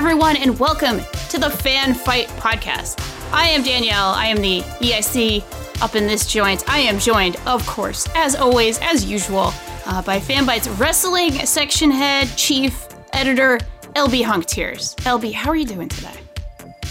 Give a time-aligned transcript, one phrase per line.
[0.00, 2.98] everyone, and welcome to the Fan Fight Podcast.
[3.34, 4.08] I am Danielle.
[4.08, 5.44] I am the EIC
[5.82, 6.64] up in this joint.
[6.70, 9.52] I am joined, of course, as always, as usual,
[9.84, 13.58] uh, by Fanbyte's wrestling section head, chief editor,
[13.94, 14.94] LB Hunktears.
[15.04, 16.14] LB, how are you doing today?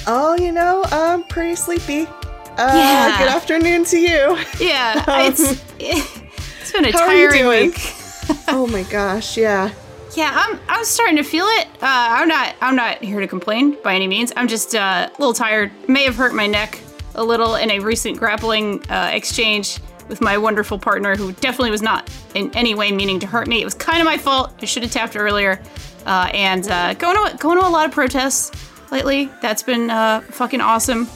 [0.06, 2.06] Oh, you know, I'm pretty sleepy.
[2.06, 3.18] Uh, Yeah.
[3.18, 4.38] Good afternoon to you.
[4.60, 7.80] Yeah, it's it's been a How are you tiring week.
[8.50, 9.72] oh my gosh, yeah.
[10.16, 11.68] Yeah, I'm I'm starting to feel it.
[11.82, 14.34] Uh, I'm not I'm not here to complain by any means.
[14.36, 15.72] I'm just uh, a little tired.
[15.88, 16.82] May have hurt my neck
[17.16, 21.84] a little in a recent grappling uh, exchange with my wonderful partner, who definitely was
[21.84, 23.62] not in any way meaning to hurt me.
[23.62, 24.52] It was kind of my fault.
[24.62, 25.62] I should have tapped earlier.
[26.06, 28.52] Uh, and uh, going to going to a lot of protests
[28.92, 29.30] lately.
[29.42, 31.08] That's been uh, fucking awesome.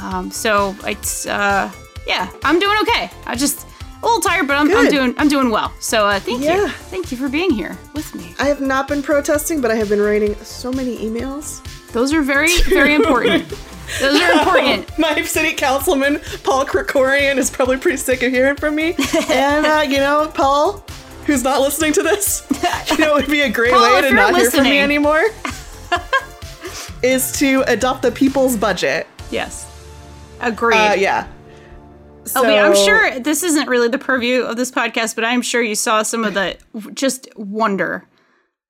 [0.00, 3.10] Um, so it's yeah, I'm doing okay.
[3.24, 3.66] I just
[4.04, 5.72] a little tired, but I'm, I'm doing I'm doing well.
[5.80, 6.68] So uh, thank you, Yeah.
[6.68, 8.34] thank you for being here with me.
[8.38, 11.62] I have not been protesting, but I have been writing so many emails.
[11.92, 13.48] Those are very, very important.
[14.00, 14.90] Those are important.
[14.98, 18.94] My city councilman, Paul Krekorian, is probably pretty sick of hearing from me.
[19.30, 20.84] and, uh, you know, Paul,
[21.26, 22.46] who's not listening to this,
[22.90, 25.22] you know, it would be a great Paul, way to not hear from me anymore.
[27.02, 29.06] is to adopt the people's budget.
[29.30, 29.70] Yes.
[30.40, 30.76] Agreed.
[30.76, 31.28] Uh, yeah.
[32.34, 35.62] Oh, wait, I'm sure this isn't really the purview of this podcast, but I'm sure
[35.62, 36.56] you saw some of the
[36.94, 38.06] just wonder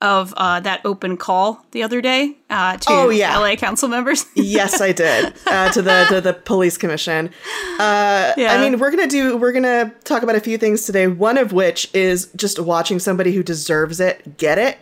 [0.00, 3.38] of uh, that open call the other day uh, to Oh, yeah.
[3.38, 4.26] LA council members.
[4.34, 5.32] yes, I did.
[5.46, 7.28] Uh, to the to the police commission.
[7.78, 8.52] Uh, Yeah.
[8.52, 9.36] I mean, we're gonna do.
[9.36, 11.06] We're gonna talk about a few things today.
[11.06, 14.76] One of which is just watching somebody who deserves it get it,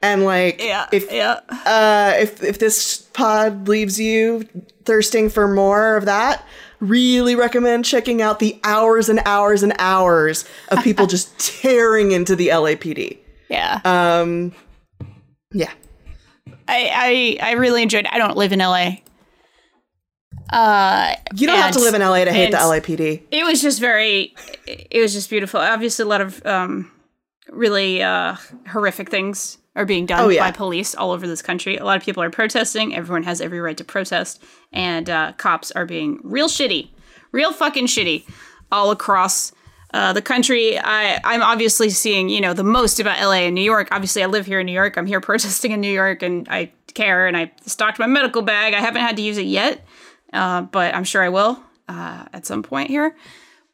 [0.00, 0.86] and like, yeah.
[0.92, 1.40] if yeah.
[1.64, 4.46] uh, if if this pod leaves you
[4.84, 6.44] thirsting for more of that,
[6.80, 12.36] really recommend checking out the hours and hours and hours of people just tearing into
[12.36, 13.18] the LAPD.
[13.48, 13.80] Yeah.
[13.84, 14.52] Um,
[15.52, 15.70] yeah.
[16.68, 18.06] I, I I really enjoyed.
[18.10, 18.96] I don't live in LA.
[20.52, 23.22] Uh, You don't have to live in LA to hate the LAPD.
[23.30, 24.34] it was just very
[24.66, 26.90] it was just beautiful obviously a lot of um
[27.50, 28.36] really uh
[28.68, 30.40] horrific things are being done Oh, yeah.
[30.40, 31.76] by police all over this country.
[31.76, 32.96] A lot of people are protesting.
[32.96, 34.42] Everyone has every right to protest.
[34.72, 36.88] And uh cops are being real shitty
[37.32, 38.24] real fucking shitty
[38.72, 39.52] all across
[39.94, 40.78] uh, the country.
[40.78, 43.88] I, i'm obviously seeing you know the most about la and new york.
[43.92, 44.96] Obviously i live here in new york.
[44.96, 48.74] I'm here protesting in new york and i care and i stocked my medical bag.
[48.74, 49.84] I haven't had to use it yet
[50.32, 53.14] uh, but i'm sure i will uh, at some point here.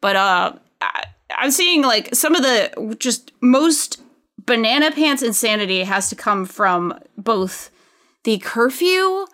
[0.00, 1.04] But uh I,
[1.38, 4.01] i'm seeing like some of the just most
[4.46, 7.70] banana pants insanity has to come from both
[8.24, 9.26] the curfew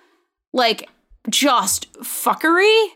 [0.52, 0.88] like
[1.28, 2.86] just fuckery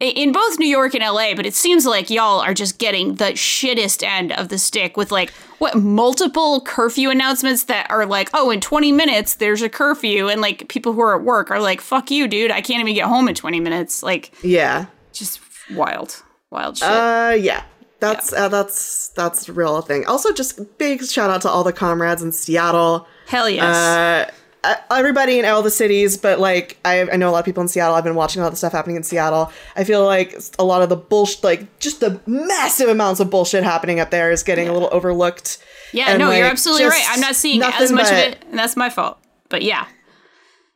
[0.00, 3.26] in both New York and LA, but it seems like y'all are just getting the
[3.34, 8.50] shittest end of the stick with like what multiple curfew announcements that are like, oh,
[8.50, 11.80] in 20 minutes there's a curfew, and like people who are at work are like,
[11.80, 14.02] fuck you, dude, I can't even get home in 20 minutes.
[14.02, 14.86] Like, Yeah.
[15.12, 15.40] just
[15.70, 16.20] wild,
[16.50, 16.88] wild shit.
[16.88, 17.62] Uh, yeah.
[18.02, 20.04] That's uh, that's that's a real thing.
[20.06, 23.06] Also, just big shout out to all the comrades in Seattle.
[23.28, 24.32] Hell yes.
[24.64, 27.62] Uh, everybody in all the cities, but like I, I know a lot of people
[27.62, 27.94] in Seattle.
[27.94, 29.52] I've been watching a all the stuff happening in Seattle.
[29.76, 33.62] I feel like a lot of the bullshit, like just the massive amounts of bullshit
[33.62, 35.58] happening up there, is getting a little overlooked.
[35.92, 37.04] yeah, no, you're absolutely right.
[37.08, 39.18] I'm not seeing as much of it, and that's my fault.
[39.48, 39.86] But yeah,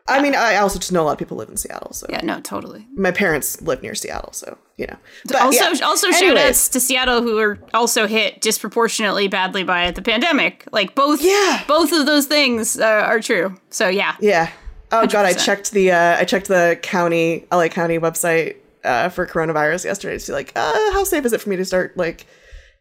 [0.09, 2.21] I mean, I also just know a lot of people live in Seattle, so yeah,
[2.23, 2.87] no, totally.
[2.95, 4.97] my parents live near Seattle, so you know.
[5.25, 5.85] But, also, yeah.
[5.85, 10.65] also shout outs to Seattle who are also hit disproportionately badly by the pandemic.
[10.71, 11.65] Like both, Yeah.
[11.67, 13.57] both of those things uh, are true.
[13.71, 14.51] So yeah, Yeah.
[14.93, 19.27] Oh god, I checked the uh, I checked the county LA County website uh, for
[19.27, 22.25] coronavirus yesterday to see like uh, how safe is it for me to start like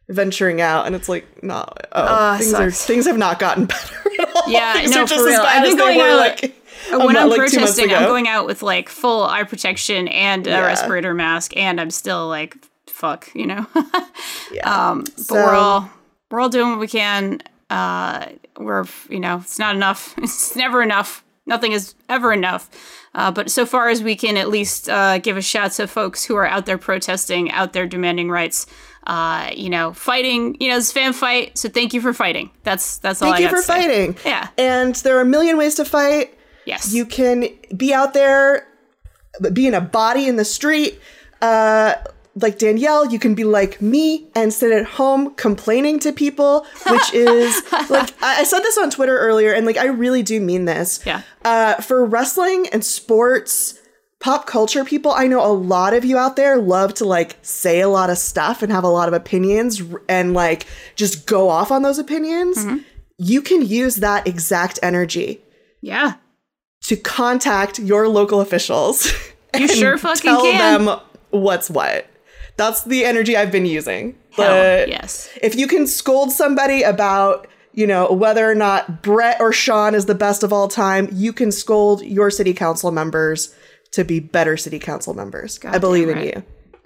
[0.08, 2.86] venturing out, and it's like no, oh, Ah, things are sucks.
[2.86, 4.42] things have not gotten better at all.
[4.48, 5.42] Yeah, things no, are just for as real.
[5.42, 6.54] bad I've as they going were out- like
[6.90, 10.50] when month- I'm like, protesting, I'm going out with like full eye protection and a
[10.50, 10.66] Yeah.
[10.66, 12.56] respirator mask, and I'm still like,
[12.86, 13.66] fuck, you know.
[14.52, 14.90] Yeah.
[14.90, 15.90] um, but So- we're all
[16.30, 17.40] we're all doing what we can.
[17.70, 18.26] Uh,
[18.58, 20.14] we're you know, it's not enough.
[20.22, 21.22] It's never enough.
[21.46, 22.68] nothing is ever enough.
[23.14, 26.22] Uh, but so far as we can at least uh, give a shout to folks
[26.24, 28.66] who are out there protesting, out there demanding rights,
[29.06, 30.56] uh, you know, fighting.
[30.60, 31.56] You know, it's fan fight.
[31.56, 32.50] So thank you for fighting.
[32.62, 33.32] That's that's all.
[33.32, 34.16] Thank I you for fighting.
[34.24, 34.48] Yeah.
[34.58, 36.35] And there are a million ways to fight.
[36.66, 36.92] Yes.
[36.92, 38.66] You can be out there,
[39.52, 41.00] be in a body in the street.
[41.40, 41.94] Uh,
[42.34, 47.14] like Danielle, you can be like me and sit at home complaining to people, which
[47.14, 50.66] is like I I said this on Twitter earlier, and like I really do mean
[50.66, 51.00] this.
[51.06, 51.22] Yeah.
[51.44, 53.80] Uh, for wrestling and sports,
[54.18, 57.80] pop culture people, I know a lot of you out there love to like say
[57.80, 61.70] a lot of stuff and have a lot of opinions and like just go off
[61.70, 62.66] on those opinions.
[63.18, 65.40] You can use that exact energy
[65.86, 66.14] yeah.
[66.82, 69.06] To contact your local officials.
[69.54, 70.84] You and sure fucking tell can.
[70.84, 71.00] them
[71.30, 72.06] what's what.
[72.56, 74.16] That's the energy I've been using.
[74.32, 75.30] Hell But yes.
[75.42, 80.06] If you can scold somebody about, you know, whether or not Brett or Sean is
[80.06, 83.54] the best of all time, you can scold your city council members
[83.92, 85.58] to be better city council members.
[85.64, 86.34] I believe in right.
[86.36, 86.42] you.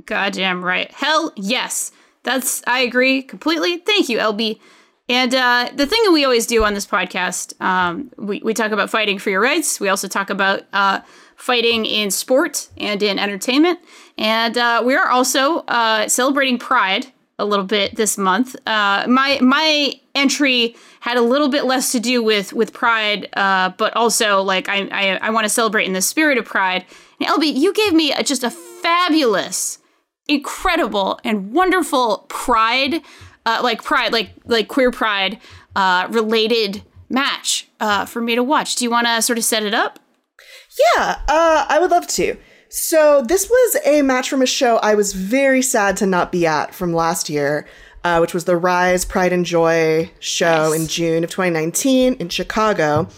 [0.06, 0.90] Goddamn right.
[0.90, 1.92] Hell yes.
[2.22, 3.78] That's I agree completely.
[3.78, 4.58] Thank you, LB.
[5.10, 8.70] And uh, the thing that we always do on this podcast, um, we, we talk
[8.70, 9.80] about fighting for your rights.
[9.80, 11.00] We also talk about uh,
[11.34, 13.80] fighting in sport and in entertainment.
[14.16, 17.08] And uh, we are also uh, celebrating Pride
[17.40, 18.54] a little bit this month.
[18.68, 23.70] Uh, my my entry had a little bit less to do with with Pride, uh,
[23.70, 26.84] but also like I I, I want to celebrate in the spirit of Pride.
[27.18, 29.78] And LB, you gave me a, just a fabulous
[30.28, 33.02] incredible and wonderful pride
[33.46, 35.38] uh, like pride like like queer pride
[35.76, 39.62] uh, related match uh, for me to watch do you want to sort of set
[39.62, 39.98] it up
[40.96, 42.36] Yeah, uh, I would love to.
[42.68, 46.46] So this was a match from a show I was very sad to not be
[46.46, 47.66] at from last year,
[48.04, 50.80] uh, which was the Rise Pride and Joy show Nice.
[50.80, 53.08] in June of 2019 in Chicago.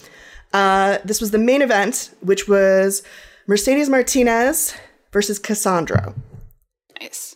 [0.54, 3.02] Uh, this was the main event, which was
[3.46, 4.74] Mercedes Martinez
[5.12, 6.14] versus Cassandro.
[7.00, 7.31] nice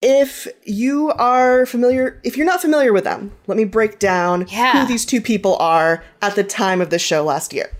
[0.00, 4.80] If you are familiar, if you're not familiar with them, let me break down Yeah.
[4.82, 7.70] who these two people are at the time of the show last year.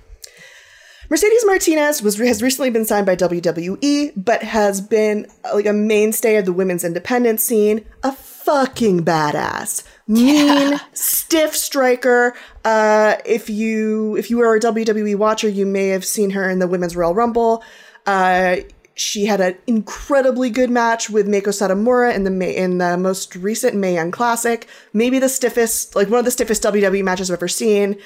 [1.11, 6.37] Mercedes Martinez was has recently been signed by WWE, but has been like a mainstay
[6.37, 7.87] of the women's independent scene.
[8.03, 12.35] A fucking badass, mean, stiff striker.
[12.65, 16.59] Uh, if you if you are a WWE watcher, you may have seen her in
[16.59, 17.63] the Women's Royal Rumble.
[18.07, 18.57] Uh,
[18.99, 23.37] she had an incredibly good match with Meiko Satomura in the May, in the most
[23.37, 24.67] recent Mae Young Classic.
[24.93, 27.97] Maybe the stiffest, like one of the stiffest WWE matches I've ever seen.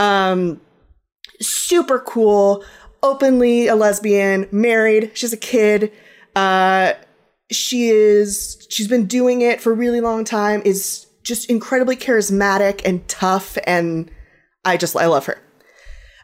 [0.00, 0.60] Um,
[1.40, 2.64] super cool,
[3.00, 5.12] openly a lesbian, married.
[5.14, 5.92] She has a kid.
[6.34, 6.94] Uh,
[7.52, 10.62] she is she's been doing it for a really long time.
[10.64, 14.10] Is just incredibly charismatic and tough, and
[14.64, 15.40] I just I love her.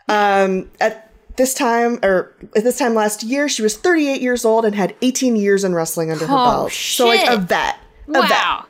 [0.09, 1.06] Um, at
[1.37, 4.95] this time, or at this time last year, she was 38 years old and had
[5.03, 6.73] 18 years in wrestling under her Oh, belt.
[6.73, 7.41] So like a shit.
[7.43, 7.77] vet.
[8.09, 8.31] A vet.
[8.31, 8.65] wow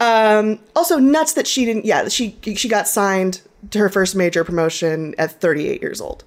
[0.00, 1.84] Um, also nuts that she didn't.
[1.84, 6.24] Yeah, she she got signed to her first major promotion at 38 years old.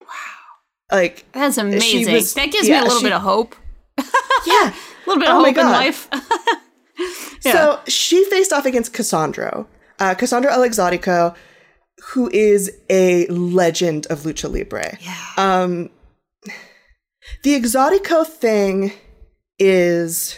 [0.00, 0.06] Wow.
[0.90, 3.54] Like that's amazing was- that gives yeah, me a little she- bit of hope
[4.46, 4.72] yeah.
[4.72, 4.74] a
[5.06, 6.08] little bit Oh of my hope in life
[7.44, 7.52] Yeah.
[7.52, 9.66] So she faced off against Cassandro,
[9.98, 11.34] uh, Cassandro El Exotico,
[12.10, 14.98] who is a legend of lucha libre.
[15.00, 15.90] yeah Um,
[17.42, 18.92] the Exotico thing
[19.58, 20.36] is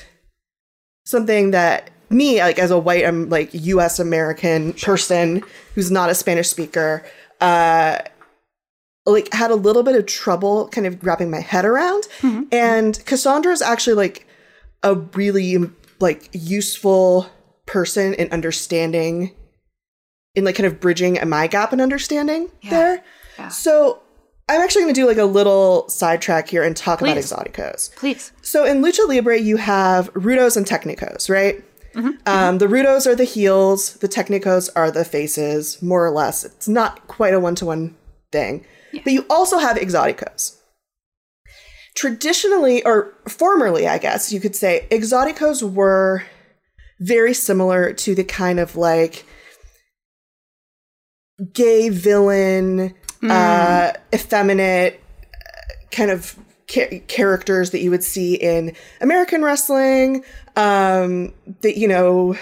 [1.07, 3.99] something that me, like as a white, I'm like U.S.
[3.99, 5.43] American person
[5.75, 7.03] who's not a Spanish speaker,
[7.41, 7.99] uh,
[9.07, 12.07] like had a little bit of trouble kind of wrapping my head around.
[12.53, 14.27] And Cassandro is actually like
[14.83, 15.57] a really
[16.01, 17.27] like useful
[17.67, 19.33] person in understanding,
[20.35, 23.03] in like kind of bridging my gap in understanding there.
[23.39, 23.49] Yeah.
[23.49, 24.03] So
[24.49, 27.31] I'm actually going to do like a little sidetrack here and talk Please.
[27.33, 27.95] about exoticos.
[27.97, 31.65] please So in Lucha Libre, you have Rudos and Technicos, right?
[32.27, 36.45] Um, the Rudos are the heels, the Technicos are the faces, more or less.
[36.45, 37.97] It's not quite a one to one
[38.33, 38.65] thing.
[38.93, 40.57] But you also have exoticos.
[41.95, 46.25] Traditionally, or formerly, I guess you could say, exoticos were
[47.01, 49.25] very similar to the kind of like
[51.53, 55.01] gay villain, uh, effeminate
[55.91, 56.37] kind of
[56.69, 60.25] cha- characters that you would see in American wrestling.
[60.57, 62.37] Um, that you know,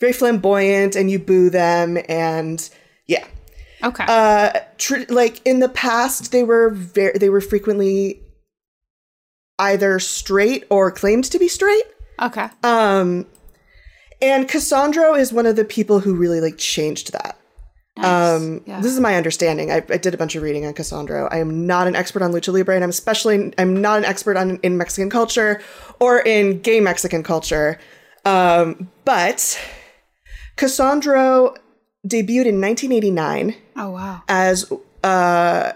[0.00, 2.68] very flamboyant, and you boo them, and
[3.06, 3.26] yeah.
[3.84, 8.20] okay Uh, tr- like in the past, they were very they were frequently
[9.58, 11.84] either straight or claimed to be straight.
[12.20, 13.26] okay Um,
[14.20, 17.37] and Cassandro is one of the people who really like changed that.
[18.04, 18.80] Um, Yeah.
[18.80, 19.70] This is my understanding.
[19.70, 21.28] I, I did a bunch of reading on Cassandro.
[21.30, 24.36] I am not an expert on lucha libre, and I'm especially I'm not an expert
[24.36, 25.60] on in Mexican culture
[26.00, 27.78] or in gay Mexican culture.
[28.24, 29.58] Um, but
[30.56, 31.54] Cassandro
[32.06, 34.22] debuted in 1989 Oh wow.
[34.28, 34.70] as
[35.02, 35.72] uh,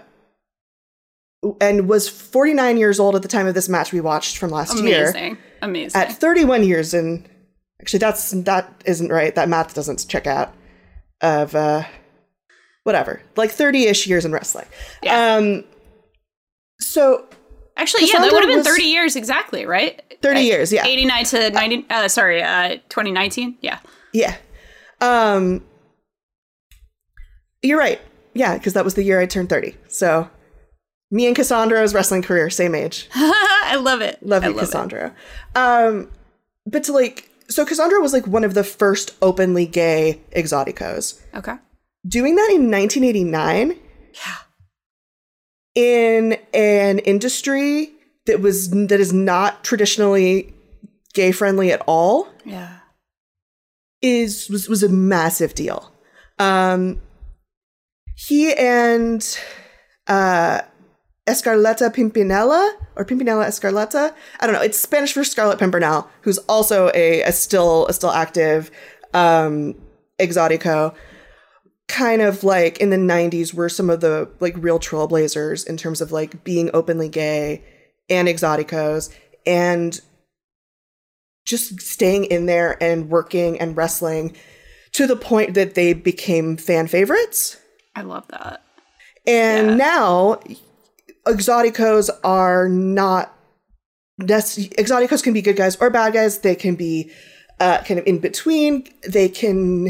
[1.59, 4.77] and was 49 years old at the time of this match we watched from last
[4.83, 5.09] year.
[5.09, 5.37] Amazing.
[5.61, 6.01] Amazing.
[6.01, 7.25] At 31 years in,
[7.81, 9.33] actually that's that isn't right.
[9.35, 10.53] That math doesn't check out.
[11.21, 11.83] Of uh,
[12.83, 14.65] whatever, like 30-ish years in wrestling.
[15.01, 15.35] Yeah.
[15.35, 15.63] Um,
[16.81, 17.25] so
[17.75, 19.99] Actually, yeah, that would have been 30 years exactly, right?
[20.21, 20.85] 30 Uh, years, yeah.
[20.85, 23.57] 89 to 90 uh sorry, uh 2019.
[23.61, 23.79] Yeah.
[24.13, 24.35] Yeah.
[25.01, 25.63] Um
[27.63, 27.99] You're right.
[28.33, 29.75] Yeah, because that was the year I turned 30.
[29.87, 30.29] So
[31.09, 33.09] me and Cassandro's wrestling career, same age.
[33.15, 34.21] I love it.
[34.21, 34.67] Love I you, love it.
[34.67, 35.11] Cassandro.
[35.55, 36.11] Um
[36.67, 41.19] but to like so Cassandro was like one of the first openly gay exoticos.
[41.35, 41.55] Okay.
[42.07, 43.79] Doing that in 1989
[44.13, 44.35] Yeah.
[45.75, 47.91] in an industry
[48.25, 50.53] that was that is not traditionally
[51.13, 52.79] gay friendly at all Yeah.
[54.01, 55.91] is was was a massive deal.
[56.39, 57.01] Um,
[58.15, 59.21] he and
[60.07, 60.61] uh,
[61.27, 64.61] Escarlata Pimpinela or Pimpinela Escarlata, I don't know.
[64.61, 68.69] It's Spanish for Scarlet Pimpernel, who's also a, a still a still active
[69.13, 69.75] um,
[70.19, 70.93] exotico.
[71.87, 76.01] Kind of like in the '90s, were some of the like real trailblazers in terms
[76.01, 77.63] of like being openly gay
[78.09, 79.13] and exoticos
[79.45, 79.99] and
[81.45, 84.35] just staying in there and working and wrestling
[84.93, 87.57] to the point that they became fan favorites.
[87.95, 88.61] I love that.
[89.27, 89.75] And Yeah.
[89.75, 90.39] now
[91.27, 93.33] exoticos are not
[94.19, 96.39] that's exoticos can be good guys or bad guys.
[96.39, 97.11] They can be
[97.59, 98.87] uh, kind of in between.
[99.07, 99.89] They can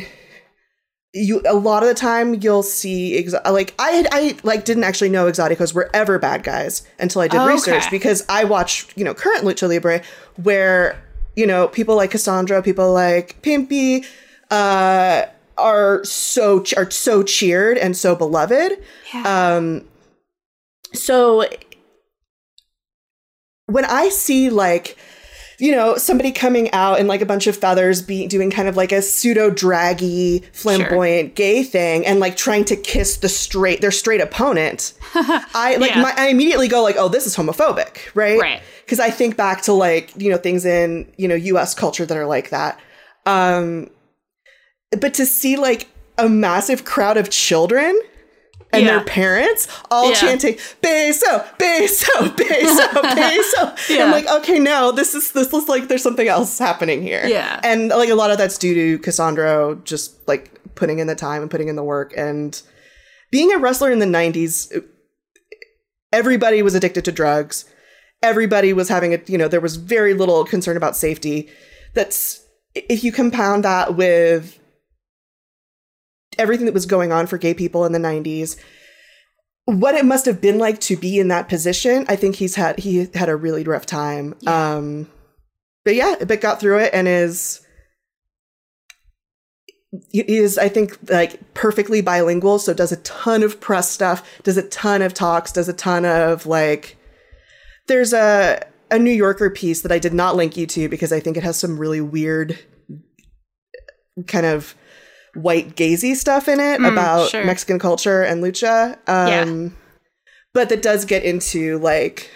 [1.13, 4.83] you a lot of the time you'll see exo- like I had I like didn't
[4.83, 7.53] actually know exoticos were ever bad guys until I did Okay.
[7.53, 10.01] research because I watched you know current lucha libre
[10.41, 10.99] where
[11.35, 14.05] you know people like Cassandro, people like Pimpy
[14.49, 15.25] uh,
[15.57, 18.73] are so are so cheered and so beloved.
[19.13, 19.55] Yeah.
[19.55, 19.85] Um,
[20.93, 21.45] so
[23.67, 24.97] when I see like,
[25.59, 28.75] you know, somebody coming out in like a bunch of feathers, be doing kind of
[28.75, 33.91] like a pseudo draggy, flamboyant gay thing, and like trying to kiss the straight their
[33.91, 36.01] straight opponent, I like Yeah.
[36.01, 38.39] my I immediately go like, oh, this is homophobic, right?
[38.39, 38.61] Right.
[38.85, 41.73] Because I think back to like you know things in you know U.S.
[41.75, 42.79] culture that are like that.
[43.25, 43.89] Um,
[44.99, 47.99] but to see like a massive crowd of children
[48.73, 48.97] and Yeah.
[48.97, 50.15] their parents all Yeah.
[50.15, 52.87] chanting beso beso beso
[53.17, 54.05] beso Yeah.
[54.05, 57.59] i'm like okay no this is this looks like there's something else happening here Yeah.
[57.63, 61.41] and like a lot of that's due to cassandro just like putting in the time
[61.43, 62.61] and putting in the work and
[63.31, 64.71] being a wrestler in the 90s
[66.11, 67.65] everybody was addicted to drugs
[68.21, 71.49] everybody was having a you know there was very little concern about safety
[71.93, 72.41] that's
[72.75, 74.59] if you compound that with
[76.37, 78.57] everything that was going on for gay people in the 90s
[79.65, 82.79] what it must have been like to be in that position i think he's had
[82.79, 84.35] he had a really rough time.
[84.45, 85.09] Um
[85.85, 87.61] but yeah but got through it and is
[90.11, 94.67] is i think like perfectly bilingual so does a ton of press stuff does a
[94.69, 96.97] ton of talks does a ton of like
[97.87, 101.19] there's a a new yorker piece that i did not link you to because i
[101.19, 102.57] think it has some really weird
[104.25, 104.75] kind of
[105.35, 107.43] white gazy stuff in it Mm, about sure.
[107.45, 109.69] mexican culture and lucha um Yeah.
[110.53, 112.29] but that does get into like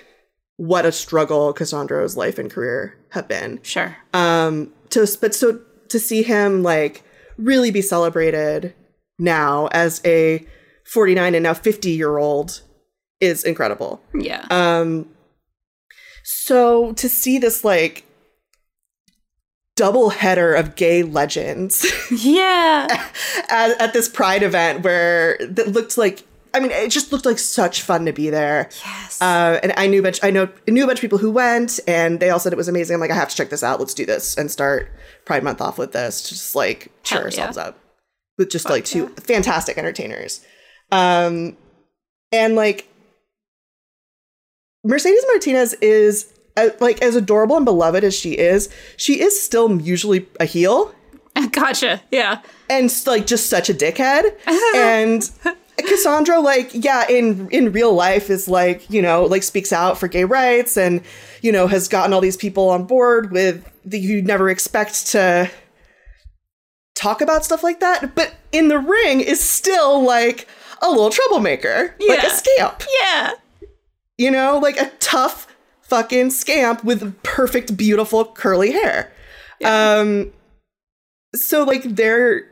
[0.55, 3.95] what a struggle cassandro's life and career have been Sure.
[4.13, 7.03] um to but so to see him like
[7.37, 8.73] really be celebrated
[9.19, 10.43] now as a
[10.85, 12.61] 49 and now 50 year old
[13.19, 14.45] is incredible Yeah.
[14.49, 15.07] um
[16.23, 18.05] so to see this like
[19.77, 23.09] double header of gay legends yeah.
[23.49, 27.37] at, at this pride event where that looked like I mean, it just looked like
[27.37, 28.69] such fun to be there.
[28.83, 29.21] Yes.
[29.21, 31.29] Uh, and I knew a bunch, I know I knew a bunch of people who
[31.29, 32.95] went, and they all said it was amazing.
[32.95, 33.79] I'm like, I have to check this out.
[33.79, 34.89] Let's do this and start
[35.23, 36.27] Pride Month off with this.
[36.27, 37.25] Just like cheer yeah.
[37.25, 37.77] ourselves up
[38.39, 40.43] with just like two fantastic entertainers.
[40.91, 41.57] Um,
[42.31, 42.87] and like
[44.83, 46.33] Mercedes Martinez is
[46.79, 50.93] like as adorable and beloved as she is, she is still usually a heel
[51.51, 52.01] gotcha.
[52.11, 52.41] Yeah.
[52.69, 54.23] and like just such a dickhead
[54.75, 55.29] and
[55.87, 60.07] cassandro like yeah in in real life is like you know like speaks out for
[60.07, 61.03] gay rights and
[61.43, 65.47] you know has gotten all these people on board with the you never expect to
[66.97, 70.47] talk about stuff like that, but in the ring is still like
[70.81, 72.83] a little troublemaker, like a scamp.
[73.01, 73.31] Yeah.
[74.17, 75.46] You know, like a tough
[75.87, 79.11] fucking scamp with perfect, beautiful curly hair.
[79.63, 80.31] Um,
[81.35, 82.43] so like their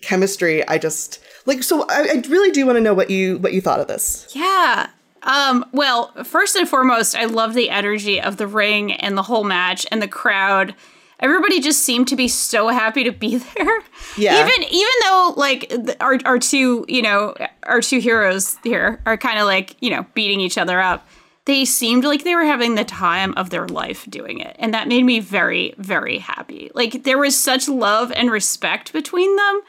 [0.00, 1.62] chemistry, I just like.
[1.62, 4.30] So I, I really do want to know what you what you thought of this.
[4.34, 4.90] Yeah.
[5.22, 9.44] Um, well, first and foremost, I love the energy of the ring and the whole
[9.44, 10.74] match and the crowd.
[11.20, 13.80] Everybody just seemed to be so happy to be there.
[14.16, 14.44] Yeah.
[14.44, 19.38] Even even though like our our two, you know, our two heroes here are kind
[19.38, 21.06] of like, you know, beating each other up.
[21.44, 24.54] They seemed like they were having the time of their life doing it.
[24.58, 26.70] And that made me very very happy.
[26.74, 29.62] Like there was such love and respect between them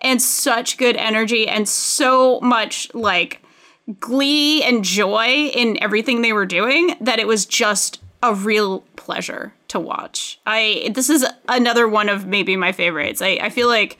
[0.00, 3.42] and such good energy and so much like
[3.98, 9.54] glee and joy in everything they were doing that it was just a real pleasure
[9.68, 10.40] to watch.
[10.46, 13.22] I this is another one of maybe my favorites.
[13.22, 13.98] I, I feel like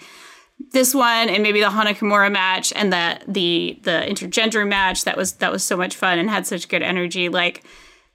[0.73, 5.17] this one and maybe the Hana Kimura match and the the the intergender match that
[5.17, 7.29] was that was so much fun and had such good energy.
[7.29, 7.63] Like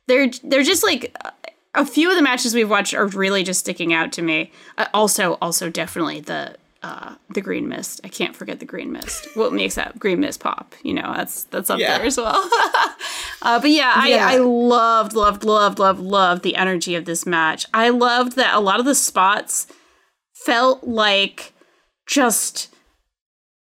[0.07, 1.15] they're they're just like
[1.73, 4.51] a few of the matches we've watched are really just sticking out to me.
[4.77, 7.99] Uh, also also definitely the uh, the green mist.
[8.03, 9.27] I can't forget the green mist.
[9.35, 10.75] What makes that green mist pop?
[10.83, 11.97] You know, that's that's up Yeah.
[11.97, 12.47] there as well.
[13.41, 14.27] uh, but yeah, Yeah.
[14.27, 17.65] I, I loved, loved, loved, loved, loved the energy of this match.
[17.73, 19.65] I loved that a lot of the spots
[20.45, 21.53] felt like
[22.05, 22.69] just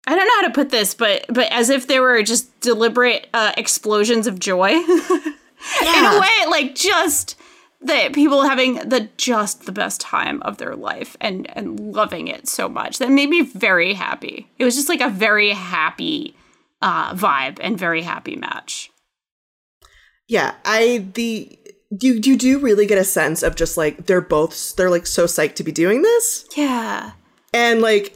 [0.08, 3.28] I don't know how to put this, but but as if there were just deliberate
[3.34, 4.70] uh, explosions of joy.
[5.82, 7.36] In a way, like just
[7.82, 12.48] the people having the just the best time of their life and and loving it
[12.48, 14.48] so much that made me very happy.
[14.60, 16.36] It was just like a very happy
[16.82, 18.92] uh, vibe and very happy match.
[20.28, 21.58] Yeah, I the
[22.00, 25.26] you you do really get a sense of just like they're both they're like so
[25.26, 27.12] psyched to be doing this, Yeah.
[27.56, 28.14] And like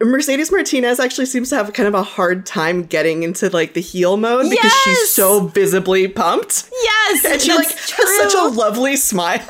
[0.00, 3.80] Mercedes Martinez actually seems to have kind of a hard time getting into like the
[3.80, 6.70] heel mode because she's so visibly pumped.
[6.72, 9.38] Yes, And she like has such a lovely smile.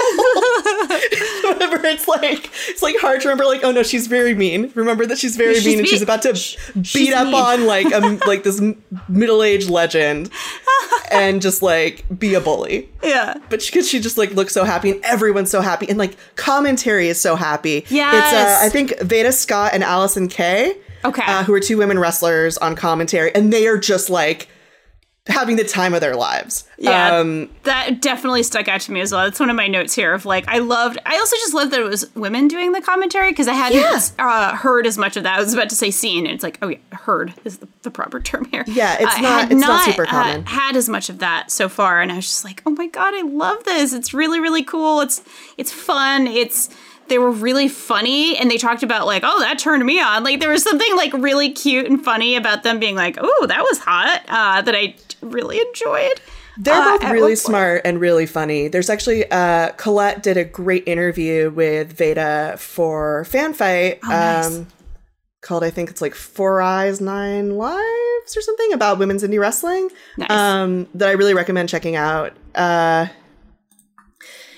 [1.44, 4.72] Whenever it's like it's like hard to remember like oh no she's very mean.
[4.74, 6.32] Remember that she's very She's mean and she's about to
[6.94, 7.34] beat up mean.
[7.34, 8.62] on like a like this
[9.08, 10.30] middle aged legend
[11.10, 12.88] and just like be a bully.
[13.02, 13.34] yeah.
[13.50, 17.08] But because she, just like looks so happy and everyone's so happy and like commentary
[17.08, 17.84] is so happy.
[17.90, 18.64] Yeah, It's uh, Yes.
[18.64, 20.76] I think Veda Scott and Allysin Kay.
[21.04, 21.22] Okay.
[21.26, 24.48] Uh, who are two women wrestlers on commentary, and they are just like
[25.26, 26.64] having the time of their lives.
[26.78, 29.24] Yeah, Um, that definitely stuck out to me as well.
[29.24, 30.96] That's one of my notes here of like I loved.
[31.04, 34.00] I also just loved that it was women doing the commentary because I hadn't Yeah.
[34.18, 35.38] uh, heard as much of that.
[35.38, 37.90] I was about to say seen, and it's like oh yeah, heard is the, the
[37.90, 38.64] proper term here.
[38.68, 40.46] Yeah, it's I not- it's not super uh, common.
[40.46, 43.12] had as much of that so far, and I was just like, oh my god,
[43.14, 43.92] I love this.
[43.92, 45.00] It's really really cool.
[45.00, 45.20] It's
[45.58, 46.26] it's fun.
[46.26, 46.70] It's
[47.08, 50.40] they were really funny and they talked about like oh that turned me on like
[50.40, 53.78] there was something like really cute and funny about them being like oh that was
[53.78, 56.20] hot uh, that i really enjoyed
[56.58, 58.66] They're Uh, both at really smart and really funny.
[58.68, 64.00] There's actually uh Colette did a great interview with Veda for Fan Fight.
[64.04, 64.46] Oh, nice.
[64.58, 64.66] um
[65.40, 69.88] called I think it's like Four Eyes, Nine Lives or something about women's indie wrestling.
[70.16, 70.30] Nice.
[70.30, 72.32] Um that I really recommend checking out.
[72.56, 73.06] Uh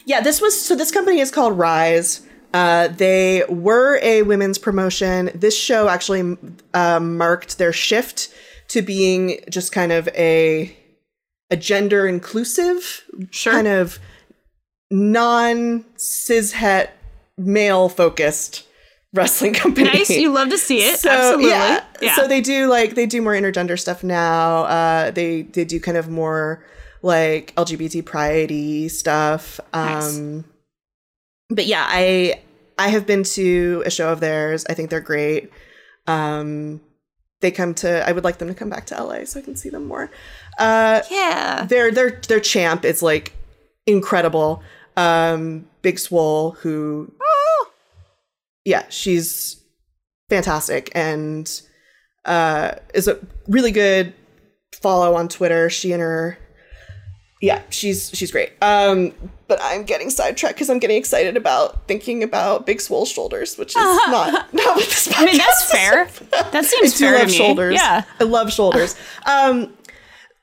[0.07, 2.23] yeah, this was so this company is called Rise.
[2.53, 5.31] Uh, they were a women's promotion.
[5.35, 6.37] This show actually
[6.75, 8.33] um, marked their shift
[8.69, 10.77] to being just kind of a
[11.53, 13.53] a gender inclusive, Sure.
[13.53, 13.99] kind of
[14.91, 16.91] non cishet
[17.37, 18.67] male focused
[19.13, 19.89] wrestling company.
[19.89, 21.85] nice you love to see it So absolutely yeah.
[22.01, 24.65] yeah, so they do like they do more intergender stuff now.
[24.65, 26.65] Uh, they they do kind of more
[27.03, 29.59] like LGBT pride stuff.
[29.73, 30.19] Nice.
[31.51, 32.41] But yeah, I
[32.79, 34.65] I have been to a show of theirs.
[34.69, 35.51] I think they're great.
[36.07, 36.81] Um,
[37.41, 38.09] they come to.
[38.09, 40.11] I would like them to come back to LA so I can see them more.
[40.59, 43.35] Uh, yeah their their their champ is like
[43.87, 44.63] incredible.
[44.97, 47.71] Um, Big Swole, who oh.
[48.65, 49.63] yeah, she's
[50.29, 51.61] fantastic and
[52.25, 54.13] uh, is a really good
[54.73, 55.71] follow on Twitter.
[55.71, 56.39] She and her,
[57.41, 58.53] yeah, she's she's great.
[58.61, 59.13] Um,
[59.49, 63.71] but I'm getting sidetracked because I'm getting excited about thinking about Big Swole shoulders, which
[63.71, 65.13] is not not what this.
[65.17, 66.07] i mean that's fair
[66.53, 67.75] that seems I do fair love to me shoulders.
[67.75, 68.95] yeah I love shoulders.
[69.27, 69.73] um,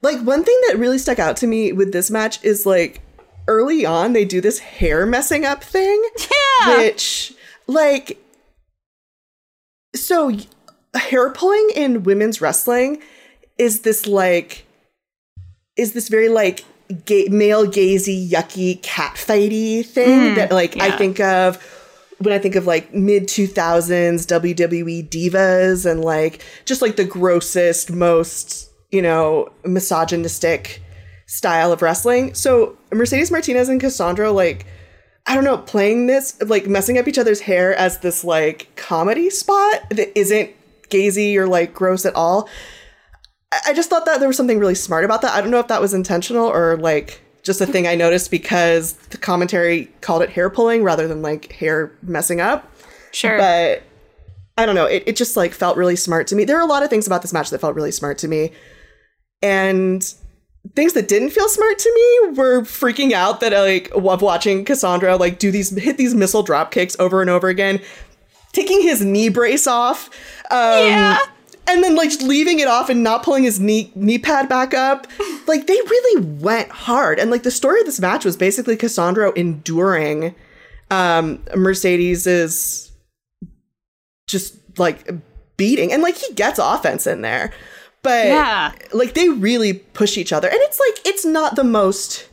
[0.02, 3.02] like one thing that really stuck out to me with this match is like
[3.48, 6.04] early on they do this hair messing up thing,
[6.66, 7.34] yeah which
[7.68, 8.18] like
[9.96, 10.36] so
[10.96, 13.02] hair pulling in women's wrestling
[13.58, 14.66] is this like
[15.76, 16.66] is this very like
[17.06, 21.62] gay, male gazy yucky cat fighty thing hmm, that like I think of
[22.20, 27.92] when I think of like mid 2000s WWE divas and like just like the grossest,
[27.92, 30.82] most, you know, misogynistic
[31.28, 32.34] style of wrestling.
[32.34, 34.66] So Mercedes Martinez and Cassandro, like,
[35.28, 39.30] I don't know, playing this, like messing up each other's hair as this like comedy
[39.30, 40.52] spot that isn't
[40.90, 42.50] gazy or like gross at all.
[43.52, 45.34] I- just thought that there was something really smart about that.
[45.34, 48.94] I don't know if that was intentional or like just a thing I noticed because
[49.10, 52.70] the commentary called it hair pulling rather than like hair messing up.
[53.12, 53.38] Sure.
[53.38, 53.84] But
[54.58, 54.86] I don't know.
[54.86, 56.44] It, it just like felt really smart to me.
[56.44, 58.52] There are a lot of things about this match that felt really smart to me.
[59.42, 60.04] And
[60.76, 64.66] things that didn't feel smart to me were freaking out that I like of watching
[64.66, 67.80] Cassandro like do these hit these missile drop kicks over and over again,
[68.52, 70.10] taking his knee brace off.
[70.52, 71.18] Um, Yeah.
[71.68, 74.74] And then like just leaving it off and not pulling his knee knee pad back
[74.74, 75.08] up.
[75.48, 77.20] Like they really went hard.
[77.20, 80.36] And like the story of this match was basically Cassandro enduring
[80.92, 82.92] um Mercedes's
[84.28, 85.10] just like
[85.56, 85.94] beating.
[85.94, 87.54] And like he gets offense in there.
[88.04, 88.74] But Yeah.
[88.92, 90.50] like they really push each other.
[90.50, 92.28] And it's like it's not the most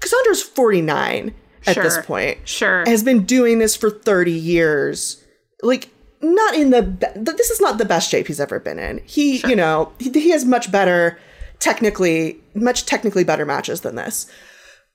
[0.00, 1.32] Cassandro's 49
[1.66, 2.38] at this point.
[2.48, 2.84] Sure.
[2.86, 5.22] Has been doing this for 30 years.
[5.62, 8.98] Like not in the be- this is not the best shape he's ever been in.
[9.06, 11.18] He, you know, he, he has much better
[11.60, 14.30] technically much technically better matches than this.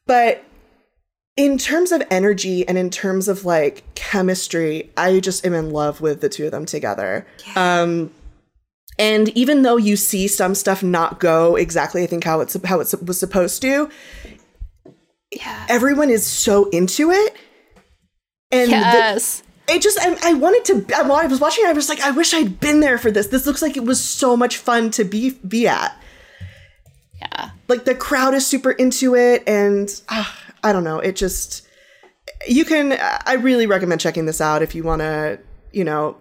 [0.05, 0.43] But
[1.35, 5.99] in terms of energy and in terms of like chemistry, I just am in love
[6.01, 7.25] with the two of them together.
[7.55, 8.11] Um
[8.99, 12.79] and even though you see some stuff not go exactly I think how it's how
[12.79, 13.89] it was supposed to,
[15.31, 15.65] yeah.
[15.69, 17.35] everyone is so into it.
[18.51, 19.41] And the- Yes.
[19.67, 22.11] It just I, I wanted to I, while I was watching I was like I
[22.11, 23.27] wish I'd been there for this.
[23.27, 25.97] This looks like it was so much fun to be be at.
[27.19, 27.51] yeah.
[27.67, 31.67] Like the crowd is super into it and ah, I don't know, it just
[32.47, 35.39] you can I really recommend checking this out if you want to,
[35.71, 36.17] you know,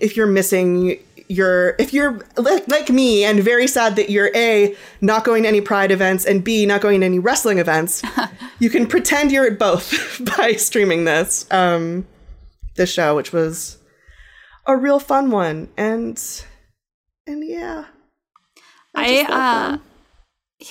[0.00, 4.76] if you're missing your if you're like, like me and very sad that you're a
[5.00, 8.02] not going to any pride events and b not going to any wrestling events
[8.58, 12.06] you can pretend you're at both by streaming this um
[12.76, 13.78] this show which was
[14.66, 16.44] a real fun one and
[17.26, 17.86] and yeah
[18.94, 19.78] I, felt uh,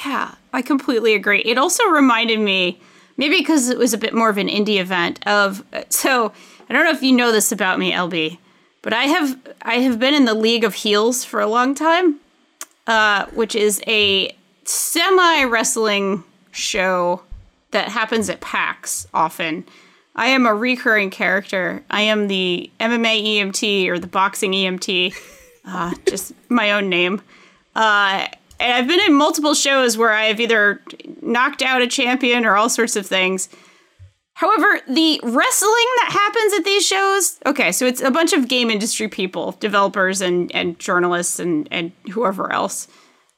[0.05, 1.39] yeah, I completely agree.
[1.39, 2.79] It also reminded me,
[3.17, 6.31] maybe because it was a bit more of an indie event of so
[6.69, 8.37] I don't know if you know this about me, LB,
[8.81, 12.19] but I have I have been in the League of Heels for a long time,
[12.87, 17.23] uh, which is a semi wrestling show
[17.71, 19.65] that happens at PAX often.
[20.15, 21.83] I am a recurring character.
[21.89, 25.13] I am the MMA EMT or the boxing EMT,
[25.65, 27.21] uh, just my own name.
[27.75, 28.27] Uh,
[28.59, 30.81] and I've been in multiple shows where I have either
[31.21, 33.49] knocked out a champion or all sorts of things.
[34.33, 38.69] However, the wrestling that happens at these shows, okay, so it's a bunch of game
[38.69, 42.87] industry people, developers and, and journalists and, and whoever else,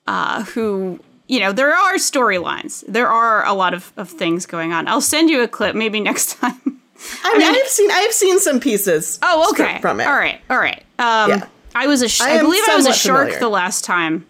[0.07, 2.83] uh, who, you know, there are storylines.
[2.87, 4.87] There are a lot of, of things going on.
[4.87, 6.81] I'll send you a clip maybe next time.
[7.23, 9.19] I mean, I have seen I've seen some pieces.
[9.21, 9.79] Oh, okay.
[9.81, 10.07] From it.
[10.07, 10.83] All right, all right.
[10.99, 11.47] Um, Yeah.
[11.75, 12.07] I was a.
[12.07, 13.39] Sh- I I, believe I was a shark familiar.
[13.39, 14.25] the last time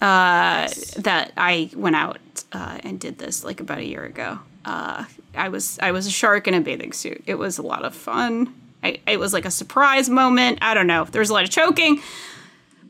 [0.00, 2.18] uh, that I went out
[2.52, 4.38] uh, and did this, like about a year ago.
[4.64, 5.04] Uh,
[5.34, 7.22] I was I was a shark in a bathing suit.
[7.26, 8.54] It was a lot of fun.
[8.82, 10.58] I, it was like a surprise moment.
[10.62, 11.04] I don't know.
[11.04, 12.00] There was a lot of choking,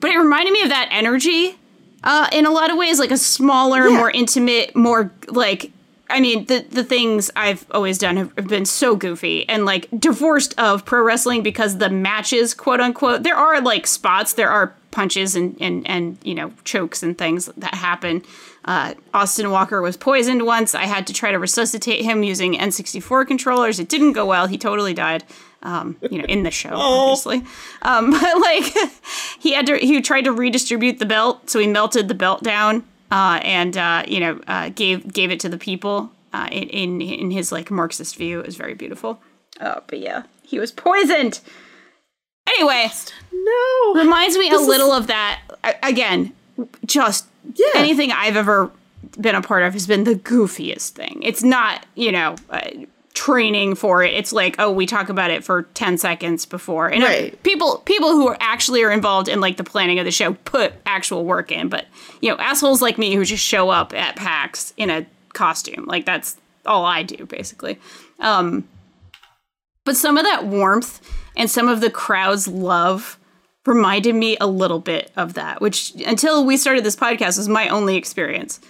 [0.00, 1.58] but it reminded me of that energy
[2.06, 3.96] uh, in a lot of ways, like a smaller, Yeah.
[3.98, 5.70] more intimate, more like.
[6.08, 9.88] I mean, the the things I've always done have, have been so goofy and like
[9.98, 14.72] divorced of pro wrestling because the matches, quote unquote, there are like spots, there are
[14.92, 18.22] punches and and and you know chokes and things that happen.
[18.64, 20.76] Uh, Austin Walker was poisoned once.
[20.76, 23.80] I had to try to resuscitate him using N64 controllers.
[23.80, 24.46] It didn't go well.
[24.46, 25.24] He totally died.
[25.62, 27.42] Um, you know, in the show, obviously.
[27.82, 28.72] Um, but like,
[29.40, 29.76] he had to.
[29.78, 34.04] He tried to redistribute the belt, so he melted the belt down uh, and uh,
[34.06, 37.70] you know uh, gave gave it to the people uh, in, in in his like
[37.70, 38.38] Marxist view.
[38.40, 39.20] It was very beautiful.
[39.58, 41.40] Uh, but yeah, he was poisoned.
[42.48, 42.88] Anyway,
[43.32, 43.94] No.
[43.94, 45.40] reminds me a This is- little of that.
[45.64, 46.32] A- Again,
[46.84, 47.66] just Yeah.
[47.74, 48.70] anything I've ever
[49.20, 51.20] been a part of has been the goofiest thing.
[51.24, 52.36] It's not you know.
[53.16, 54.12] Training for it.
[54.12, 56.86] It's like oh we talk about it for 10 seconds before.
[56.88, 57.42] And uh, Right.
[57.42, 60.74] people people who are actually are involved in like the planning of the show put
[60.84, 61.68] actual work in.
[61.70, 61.86] But
[62.20, 66.04] you know assholes like me who just show up at pax in a costume like
[66.04, 67.78] that's all i do basically.
[68.20, 68.68] Um
[69.84, 71.00] but some of that warmth
[71.36, 73.18] and some of the crowd's love
[73.66, 77.68] reminded me a little bit of that which until we started this podcast was my
[77.68, 78.60] only experience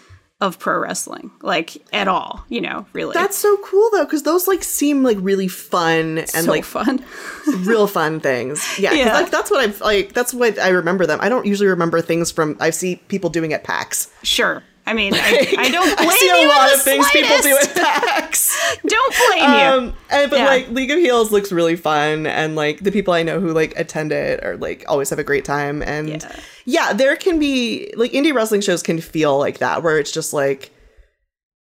[0.40, 2.44] of pro wrestling, like at all.
[2.49, 3.14] You know, really.
[3.14, 7.03] That's so cool though, because those like seem like really fun and so like fun.
[7.61, 8.62] real fun things.
[8.79, 9.14] Yeah, Yeah.
[9.14, 10.12] like that's what I've like.
[10.12, 11.18] That's what I remember them.
[11.22, 14.12] I don't usually remember things from I see people doing at PAX.
[14.22, 14.62] sure.
[14.88, 17.59] I mean, I, I don't blame I see a in lot of things people do
[17.61, 18.77] at PAX.
[18.87, 19.66] Don't blame you.
[19.88, 20.46] um, and, but Yeah.
[20.46, 23.77] like League of Heels looks really fun, and like the people I know who like
[23.77, 25.83] attend it are like always have a great time.
[25.83, 26.37] And Yeah.
[26.66, 30.33] Yeah, there can be like indie wrestling shows can feel like that, where it's just
[30.33, 30.70] like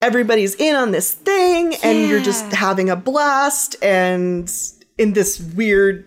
[0.00, 4.52] everybody's in on this thing, and you're just having a blast, and
[4.98, 6.06] in this weird,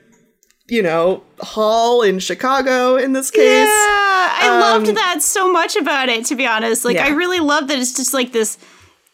[0.69, 2.95] you know, hall in Chicago.
[2.95, 6.25] In this case, Yeah, I loved Um, that so much about it.
[6.27, 7.05] To be honest, like Yeah.
[7.05, 8.57] I really love that it's just like this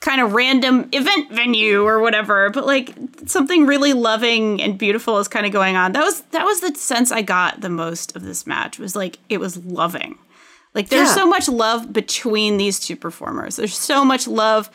[0.01, 2.93] kind of random event venue or whatever, but like
[3.25, 5.91] something really loving and beautiful is kind of going on.
[5.91, 8.79] That was that was the sense I got the most of this match.
[8.79, 10.17] Was like it was loving.
[10.73, 11.15] Like there's Yeah.
[11.15, 13.55] so much love between these two performers.
[13.57, 14.69] There's so much love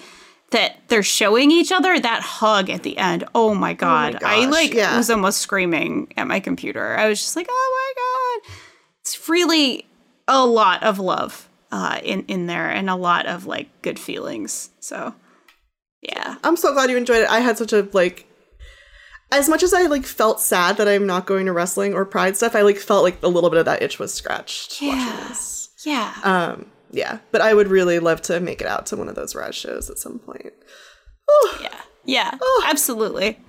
[0.51, 1.99] that they're showing each other.
[1.99, 3.25] That hug at the end.
[3.35, 4.17] Oh my oh god.
[4.17, 4.97] I gosh, like yeah.
[4.97, 6.97] was almost screaming at my computer.
[6.99, 8.55] I was just like, "Oh my god."
[9.01, 9.87] It's really
[10.29, 14.71] a lot of love uh in in there and a lot of like good feelings.
[14.81, 15.15] So,
[16.03, 16.37] yeah.
[16.45, 17.29] I'm so glad you enjoyed it.
[17.31, 18.27] I had such a like
[19.33, 22.37] as much as I like felt sad that I'm not going to wrestling or pride
[22.37, 25.25] stuff, I like felt like a little bit of that itch was scratched Yeah.
[25.29, 25.71] this.
[25.85, 26.13] Yeah.
[26.23, 29.35] Um yeah, but I would really love to make it out to one of those
[29.35, 30.53] Rise shows at some point.
[31.61, 31.81] yeah.
[32.05, 32.39] Yeah.
[32.67, 33.41] Absolutely.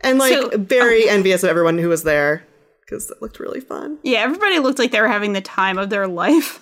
[0.00, 2.44] And like So- very envious of everyone who was there
[2.92, 3.98] because it looked really fun.
[4.02, 6.60] Yeah, everybody looked like they were having the time of their life.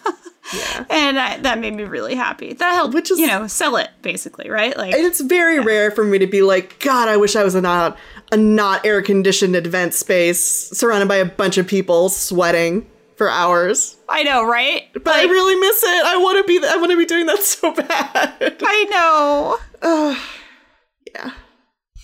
[0.55, 0.85] Yeah.
[0.90, 2.55] and I, that made me really happy.
[2.55, 4.77] That helped, Which is- you know, sell it basically, right?
[4.77, 7.55] Like, And it's very rare for me to be like, God, I wish I was
[7.55, 7.97] in a,
[8.33, 13.97] a not air conditioned event space surrounded by a bunch of people sweating for hours.
[14.09, 14.85] I know, right?
[14.95, 16.05] But I really miss it.
[16.07, 16.66] I want to be.
[16.66, 18.57] I want to be doing that so bad.
[18.62, 20.16] I know.
[21.14, 21.31] yeah.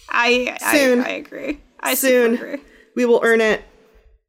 [0.09, 1.01] I, Soon.
[1.01, 1.61] I, I agree.
[1.81, 2.35] I Soon.
[2.35, 2.59] agree.
[2.95, 3.65] We will earn it.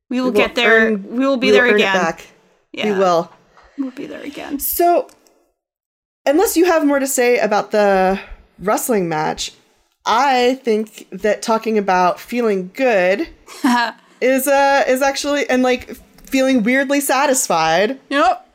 [0.09, 0.87] We will We will get there.
[0.87, 1.93] earn- we will be we there will again.
[1.95, 2.27] Back.
[2.71, 3.31] Yeah, We will.
[3.77, 4.59] We'll be there again.
[4.59, 5.07] So,
[6.25, 8.19] unless you have more to say about the
[8.59, 9.51] wrestling match,
[10.05, 13.27] I think that talking about feeling good
[14.21, 18.47] is uh is actually and like feeling weirdly satisfied Yep.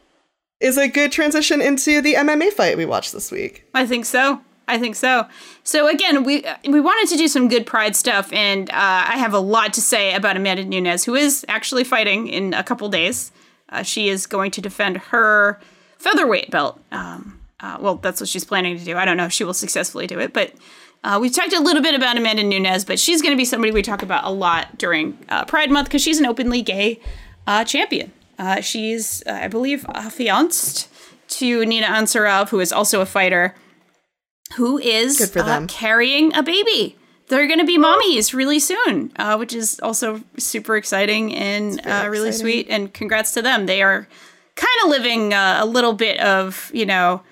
[0.61, 3.65] is a good transition into the MMA fight we watched this week.
[3.75, 4.41] I think so.
[4.69, 5.27] I think so.
[5.65, 9.35] So again, we we wanted to do some good Pride stuff, and uh, I have
[9.35, 13.33] a lot to say about Amanda Nunes, who is actually fighting in a couple days.
[13.69, 15.59] Uh, she is going to defend her
[15.99, 16.81] featherweight belt.
[16.93, 18.97] Um, uh, well, that's what she's planning to do.
[18.97, 20.53] I don't know if she will successfully do it, but
[21.05, 23.73] uh, we've talked a little bit about Amanda Nunes, but she's going to be somebody
[23.73, 27.01] we talk about a lot during uh, Pride Month because she's an openly gay
[27.47, 28.13] uh, champion.
[28.61, 30.89] She's, I believe, affianced
[31.29, 33.55] to Nina Ansaroff, who is also a fighter
[34.57, 35.67] who is Good for uh, them.
[35.67, 36.97] carrying a baby.
[37.29, 42.07] They're going to be mommies really soon, uh, which is also super exciting and uh,
[42.11, 42.35] really exciting.
[42.53, 42.67] sweet.
[42.69, 43.67] And congrats to them.
[43.67, 44.07] They are
[44.55, 47.23] kind of living uh, a little bit of, you know,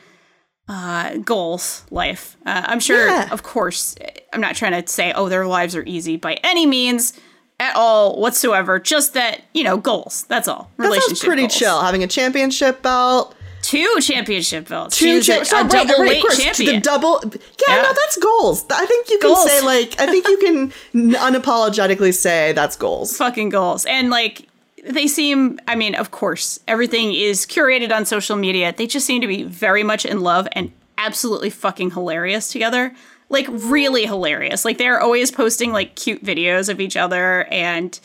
[0.68, 2.36] uh, goals life.
[2.46, 3.28] Uh, I'm sure, Yeah.
[3.30, 3.94] of course,
[4.32, 7.12] I'm not trying to say, oh, their lives are easy by any means
[7.58, 8.78] at all whatsoever.
[8.78, 10.24] Just that, you know, goals.
[10.28, 10.70] That's all.
[10.78, 11.56] That sounds pretty goals.
[11.56, 11.80] chill.
[11.82, 13.34] Having a championship belt,
[13.70, 14.98] Two championship belts.
[14.98, 16.74] two cha- so, right, double right, weight champion.
[16.76, 17.82] The double, yeah, Yeah.
[17.82, 18.64] no, that's goals.
[18.70, 19.48] I think you can Goals.
[19.50, 20.72] say like, I think you can
[21.20, 23.16] unapologetically say that's goals.
[23.16, 23.84] fucking goals.
[23.86, 24.46] And like
[24.84, 28.74] they seem I mean, of course, everything is curated on social media.
[28.76, 32.94] They just seem to be very much in love and absolutely fucking hilarious together.
[33.28, 34.64] Like really hilarious.
[34.64, 37.98] Like they're always posting like cute videos of each other and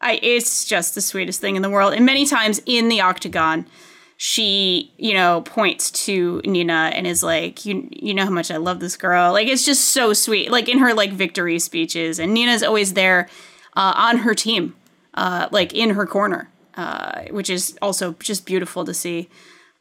[0.00, 1.92] I it's just the sweetest thing in the world.
[1.92, 3.66] And many times in the octagon
[4.22, 8.58] she, you know, points to Nina and is like, "You, you know how much I
[8.58, 10.50] love this girl." Like it's just so sweet.
[10.50, 13.30] Like in her like victory speeches, and Nina's always there
[13.76, 14.76] uh, on her team,
[15.14, 19.30] uh, like in her corner, uh, which is also just beautiful to see.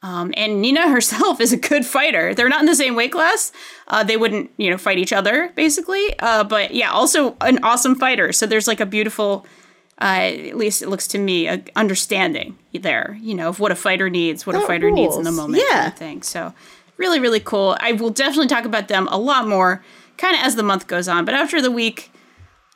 [0.04, 2.34] Um, and Nina herself is a good fighter.
[2.34, 3.52] They're not in the same weight class.
[3.90, 6.18] Uh, they wouldn't, you know, fight each other basically.
[6.20, 8.32] Uh, but yeah, also an awesome fighter.
[8.32, 9.46] So there's like a beautiful,
[10.02, 10.06] uh,
[10.50, 13.18] at least it looks to me, a understanding there.
[13.22, 15.64] You know, of what a fighter needs, what a That fighter needs in the moment.
[15.68, 15.78] Yeah.
[15.78, 16.22] kind of thing.
[16.24, 16.54] So
[16.98, 17.76] really, really cool.
[17.80, 19.84] I will definitely talk about them a lot more,
[20.18, 21.26] kind of as the month goes on.
[21.26, 22.12] But after the week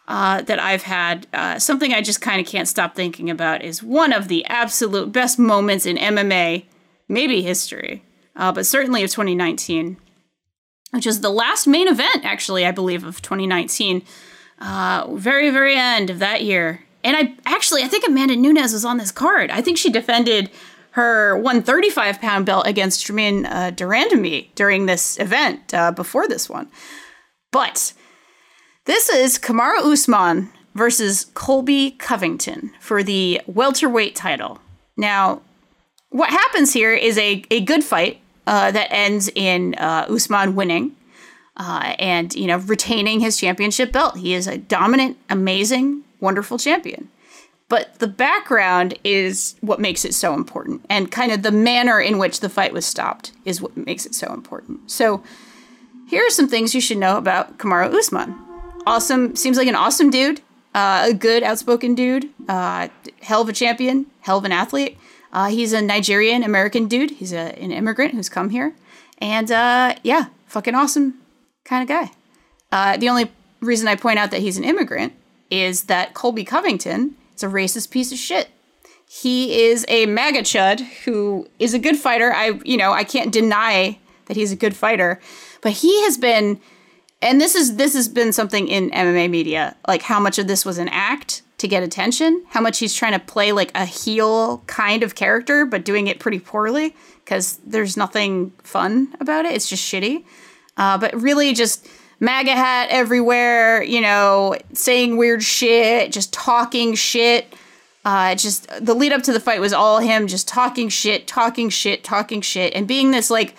[0.08, 3.82] uh, that I've had, uh, something I just kind of can't stop thinking about is
[3.82, 6.66] one of the absolute best moments in MMA,
[7.08, 8.04] maybe history,
[8.36, 9.98] uh, but certainly of 2019,
[10.92, 14.04] which is the last main event, actually, I believe, of 2019.
[14.60, 16.83] Uh, very, very end of that year.
[17.04, 19.52] And I actually, I think Amanda Nunes was on this card.
[19.52, 20.50] I think she defended
[20.92, 26.50] her 135 pound belt against Germaine uh, de Randamie during this event uh, before this
[26.50, 26.70] one.
[27.52, 27.94] But
[28.86, 34.60] this is Kamaru Usman versus Colby Covington for the welterweight title.
[34.96, 35.42] Now,
[36.10, 40.96] what happens here is a, a good fight uh, that ends in uh, Usman winning
[41.58, 44.18] uh, and you know retaining his championship belt.
[44.18, 47.10] He is a dominant, amazing, wonderful champion.
[47.70, 52.18] But the background is what makes it so important, and kind of the manner in
[52.18, 54.92] which the fight was stopped is what makes it so important.
[54.92, 55.24] So,
[56.08, 58.36] here are some things you should know about Kamaru Usman.
[58.86, 60.42] Awesome, seems like an awesome dude,
[60.76, 62.90] uh, a good, outspoken dude, uh,
[63.22, 64.98] hell of a champion, hell of an athlete.
[65.32, 67.12] Uh, he's a Nigerian American dude.
[67.12, 68.76] He's a, an immigrant who's come here,
[69.18, 71.16] and uh, yeah, fucking awesome
[71.64, 72.12] kind of guy.
[72.72, 73.32] Uh, the only
[73.62, 75.14] reason I point out that he's an immigrant
[75.54, 78.50] is that Colby Covington is a racist piece of shit.
[79.08, 82.34] He is a MAGA chud who is a good fighter.
[82.34, 85.22] I, you know, I can't deny that he's a good fighter,
[85.62, 86.60] but he has been,
[87.22, 90.66] and this is this has been something in MMA media, like how much of this
[90.66, 94.64] was an act to get attention, how much he's trying to play like a heel
[94.66, 99.54] kind of character, but doing it pretty poorly because there's nothing fun about it.
[99.54, 100.26] It's just shitty.
[100.76, 101.88] Uh, but really, just
[102.24, 107.54] MAGA hat everywhere, you know, saying weird shit, just talking shit.
[108.06, 111.70] Uh, just the lead up to the fight was all him just talking shit, talking
[111.70, 113.56] shit, talking shit, and being this like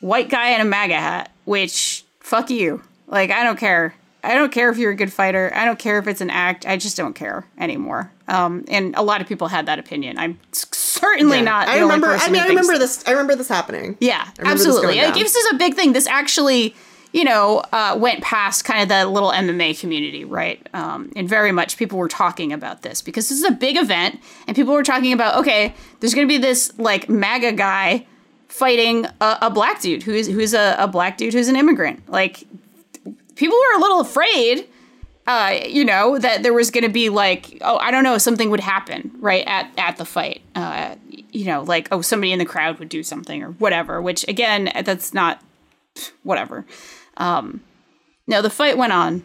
[0.00, 2.82] white guy in a MAGA hat, which fuck you.
[3.06, 3.94] Like, I don't care.
[4.24, 5.52] I don't care if you're a good fighter.
[5.54, 6.66] I don't care if it's an act.
[6.66, 8.10] I just don't care anymore.
[8.26, 10.18] Um, and a lot of people had that opinion.
[10.18, 11.44] I'm certainly Yeah.
[11.44, 11.68] not.
[11.68, 12.08] I remember.
[12.08, 13.04] I mean, I remember this.
[13.06, 13.96] I remember this happening.
[14.00, 14.94] yeah, this absolutely.
[14.96, 15.92] going Like, this is a big thing.
[15.92, 16.74] This actually,
[17.14, 20.60] you know, uh, went past kind of the little MMA community, right?
[20.74, 24.20] Um, and very much people were talking about this because this is a big event,
[24.48, 28.04] and people were talking about, okay, there's going to be this like MAGA guy
[28.48, 32.02] fighting a, a black dude who's who's a, a black dude who's an immigrant.
[32.10, 32.42] Like,
[33.36, 34.66] people were a little afraid.
[35.24, 38.50] Uh, you know that there was going to be like, oh, I don't know, something
[38.50, 40.42] would happen right at at the fight.
[40.56, 40.96] Uh,
[41.30, 44.02] you know, like oh, somebody in the crowd would do something or whatever.
[44.02, 45.40] Which again, that's not
[46.24, 46.66] whatever.
[47.16, 47.60] Um,
[48.26, 49.24] no, the fight went on,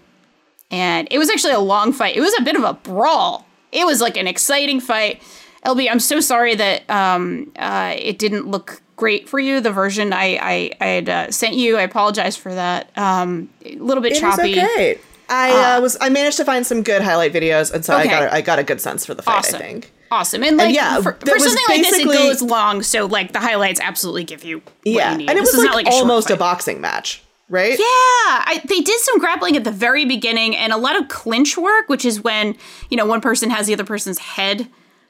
[0.71, 2.15] and it was actually a long fight.
[2.15, 3.45] It was a bit of a brawl.
[3.71, 5.21] It was like an exciting fight.
[5.65, 9.61] LB, I'm so sorry that um, uh, it didn't look great for you.
[9.61, 12.97] The version I I, I had uh, sent you, I apologize for that.
[12.97, 14.55] Um, a little bit It choppy.
[14.55, 14.99] was okay.
[15.31, 15.95] I uh, was.
[16.01, 18.03] I managed to find some good highlight videos, and so Okay.
[18.07, 18.23] I got.
[18.23, 19.37] A, I got a good sense for the fight.
[19.39, 19.55] Awesome.
[19.55, 19.91] I think.
[20.11, 20.43] Awesome.
[20.43, 22.81] And like yeah, for, for was something like this, it goes long.
[22.81, 25.29] So like the highlights absolutely give you what Yeah, you need.
[25.29, 26.39] and it This was is like, not like almost a fight.
[26.39, 27.71] boxing match, right?
[27.77, 31.57] Yeah, I, they did some grappling at the very beginning and a lot of clinch
[31.57, 32.55] work, which is when
[32.89, 34.67] you know one person has the other person's head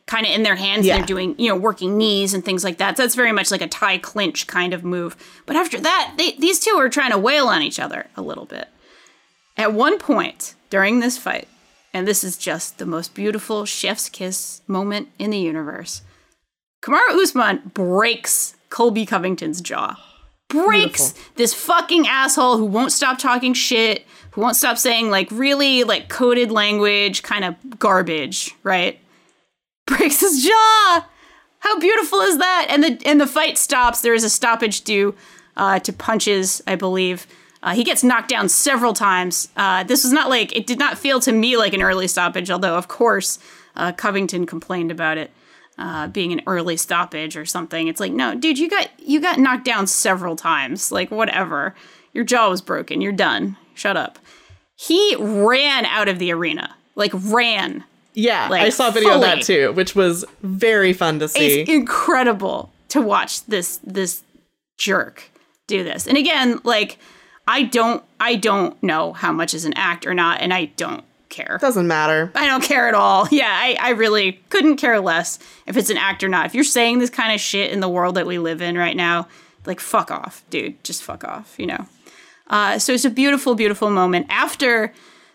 [0.07, 0.93] kind of in their hands Yeah.
[0.95, 2.97] and they're doing you know working knees and things like that.
[2.97, 5.15] So that's very much like a Thai clinch kind of move.
[5.45, 8.45] But after that, they, these two are trying to wail on each other a little
[8.45, 8.67] bit.
[9.57, 11.47] At one point during this fight,
[11.93, 16.01] and this is just the most beautiful chef's kiss moment in the universe.
[16.81, 19.95] Kamaru Usman breaks Colby Covington's jaw.
[20.49, 25.83] Breaks this fucking asshole who won't stop talking shit, who won't stop saying like really
[25.83, 28.99] like coded language, kind of garbage, right?
[29.85, 31.07] Breaks his jaw.
[31.59, 32.67] How beautiful is that?
[32.69, 34.01] And the and the fight stops.
[34.01, 35.15] There is a stoppage due
[35.55, 37.27] uh, to punches, I believe.
[37.61, 39.49] Uh, he gets knocked down several times.
[39.55, 42.49] Uh, this was not like it did not feel to me like an early stoppage,
[42.49, 43.37] although of course
[43.75, 45.31] uh, Covington complained about it
[45.79, 47.87] uh, being an early stoppage or something.
[47.87, 50.91] It's like, no, dude, you got you got knocked down several times.
[50.91, 51.73] Like whatever,
[52.13, 52.99] your jaw was broken.
[53.01, 53.55] You're done.
[53.73, 54.19] Shut up.
[54.75, 57.85] He ran out of the arena, like ran.
[58.13, 61.61] Yeah, Like, I saw a video of that too, which was very fun to see.
[61.61, 64.23] It's incredible to watch this this
[64.77, 65.31] jerk
[65.67, 66.07] do this.
[66.07, 66.97] And again, like
[67.47, 71.05] I don't I don't know how much is an act or not, and I don't
[71.29, 71.57] care.
[71.61, 72.31] Doesn't matter.
[72.35, 73.27] I don't care at all.
[73.31, 76.45] Yeah, I, I really couldn't care less if it's an act or not.
[76.45, 78.95] If you're saying this kind of shit in the world that we live in right
[78.95, 79.27] now,
[79.65, 80.83] like fuck off, dude.
[80.83, 81.85] Just fuck off, you know.
[82.47, 84.25] Uh, so it's a beautiful, beautiful moment.
[84.29, 84.91] After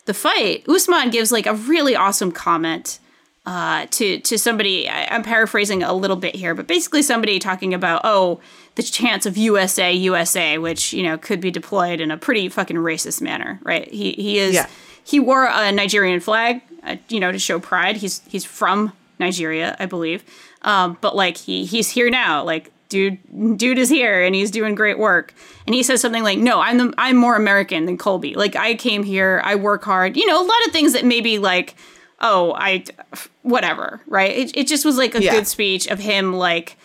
[0.07, 2.99] the fight, Usman gives like a really awesome comment
[3.47, 4.89] uh, to to somebody.
[4.89, 8.40] I, I'm paraphrasing a little bit here, but basically somebody talking about oh
[8.75, 12.77] the chance of USA USA, which you know could be deployed in a pretty fucking
[12.77, 13.88] racist manner, right?
[13.92, 14.67] He he is Yeah.
[15.05, 17.96] He wore a Nigerian flag, uh, you know, to show pride.
[17.98, 20.25] He's he's from Nigeria, I believe,
[20.63, 22.71] um, but like he he's here now, like.
[22.90, 25.35] Dude, dude is here and he's doing great work.
[25.67, 28.35] And he says something like, "No, I'm the, I'm more American than Colby.
[28.35, 30.17] Like I came here, I work hard.
[30.17, 31.75] You know, a lot of things that maybe like
[32.21, 32.85] oh, I,
[33.42, 34.31] whatever, right?
[34.37, 35.33] It, it just was like a Yeah.
[35.33, 36.77] good speech of him, like,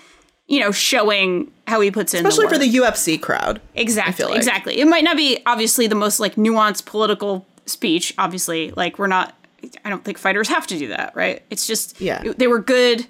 [0.47, 3.61] you know, showing how he puts in Especially for the UFC crowd.
[3.75, 4.25] Exactly.
[4.25, 4.35] like.
[4.37, 4.79] Exactly.
[4.79, 8.13] It might not be obviously the most like nuanced political speech.
[8.17, 9.35] Obviously, like we're not.
[9.83, 11.43] I don't think fighters have to do that, right?
[11.49, 12.23] It's just Yeah.
[12.37, 13.05] they were good.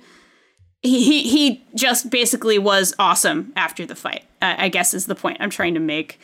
[0.81, 4.23] He he he just basically was awesome after the fight.
[4.41, 6.19] I guess is the point I'm trying to make.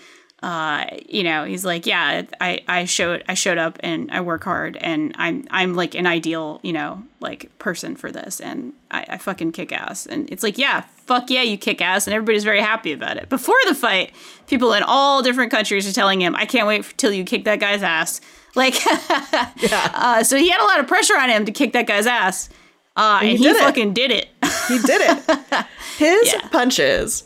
[0.46, 4.44] Uh, you know, he's like, yeah, I I showed I showed up and I work
[4.44, 9.06] hard and I'm I'm like an ideal you know like person for this and I,
[9.10, 12.44] I fucking kick ass and it's like yeah fuck yeah you kick ass and everybody's
[12.44, 13.28] very happy about it.
[13.28, 14.12] Before the fight,
[14.46, 17.60] people in all different countries are telling him I can't wait till you kick that
[17.60, 18.22] guy's ass.
[18.54, 22.06] Like, uh, so he had a lot of pressure on him to kick that guy's
[22.06, 22.50] ass,
[22.96, 24.30] uh, and, he he, did fucking did it.
[24.68, 25.66] He did it.
[25.98, 26.48] His Yeah.
[26.50, 27.24] punches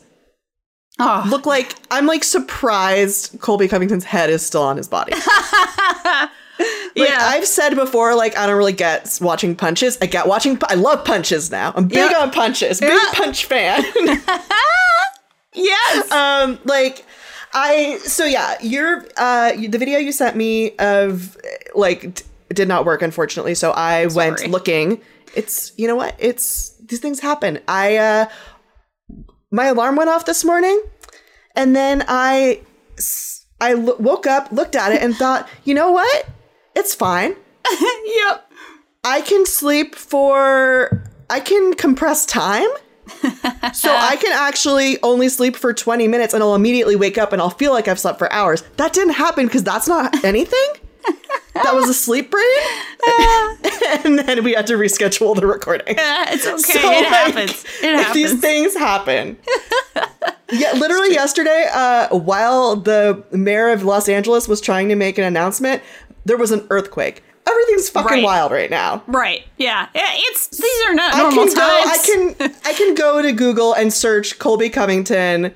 [0.99, 5.13] oh, look like I'm like surprised Colby Covington's head is still on his body.
[6.95, 9.97] Like, yeah, I've said before, like I don't really get watching punches.
[10.01, 10.57] I get watching.
[10.67, 11.71] I love punches now.
[11.73, 12.17] I'm big Yeah.
[12.19, 12.81] on punches.
[12.81, 13.11] Big Yeah.
[13.13, 13.81] punch fan.
[15.53, 17.05] yes, um, like
[17.53, 17.99] I.
[18.03, 21.37] So yeah, your uh, the video you sent me of
[21.75, 22.23] like d-
[22.53, 23.55] did not work unfortunately.
[23.55, 25.01] So I went looking.
[25.35, 26.15] It's you know what?
[26.19, 27.59] It's these things happen.
[27.69, 28.25] I uh,
[29.51, 30.81] my alarm went off this morning,
[31.55, 32.61] and then I
[33.61, 36.27] I lo- woke up, looked at it, and thought, you know what?
[36.75, 37.35] It's fine.
[38.05, 38.51] yep.
[39.03, 42.69] I can sleep for I can compress time.
[43.73, 47.41] so I can actually only sleep for 20 minutes and I'll immediately wake up and
[47.41, 48.61] I'll feel like I've slept for hours.
[48.77, 50.67] That didn't happen because that's not anything.
[51.63, 52.45] That was a sleep brain.
[54.05, 55.95] and then we had to reschedule the recording.
[55.97, 56.57] It's okay.
[56.57, 57.65] So, it like, happens.
[57.81, 58.13] It happens.
[58.13, 59.37] These things happen.
[60.51, 65.23] yeah, literally yesterday, uh, while the mayor of Los Angeles was trying to make an
[65.23, 65.81] announcement,
[66.25, 67.23] there was an earthquake.
[67.47, 68.23] Everything's fucking Right.
[68.23, 69.01] wild right now.
[69.07, 69.43] right.
[69.57, 69.87] Yeah.
[69.95, 70.03] Yeah.
[70.13, 71.61] It's these are not I normal can go.
[71.63, 72.51] I can.
[72.65, 75.55] I can go to Google and search Colby Covington,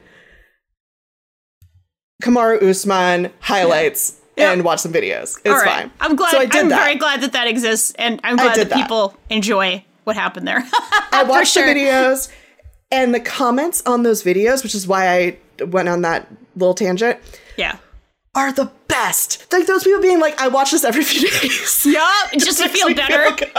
[2.23, 4.22] Kamaru Usman highlights Yeah.
[4.37, 5.37] And watch some videos.
[5.37, 5.65] It's right.
[5.65, 5.91] fine.
[5.99, 6.31] I'm glad.
[6.31, 6.83] So I did I'm that.
[6.83, 8.75] very glad that that exists, and I'm glad that that.
[8.81, 10.63] people enjoy what happened there.
[11.11, 11.65] I watched sure.
[11.65, 12.31] the videos
[12.91, 17.19] and the comments on those videos, which is why I went on that little tangent,
[17.57, 17.77] Yeah.
[18.35, 19.51] are the best.
[19.51, 22.31] Like those people being like, "I watch this every few days." Yup.
[22.33, 23.35] Just to feel better.
[23.35, 23.51] good.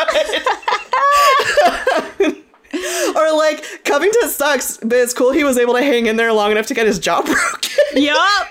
[3.16, 6.50] or like Covington sucks, but it's cool he was able to hang in there long
[6.50, 7.70] enough to get his jaw broken.
[8.02, 8.48] yup.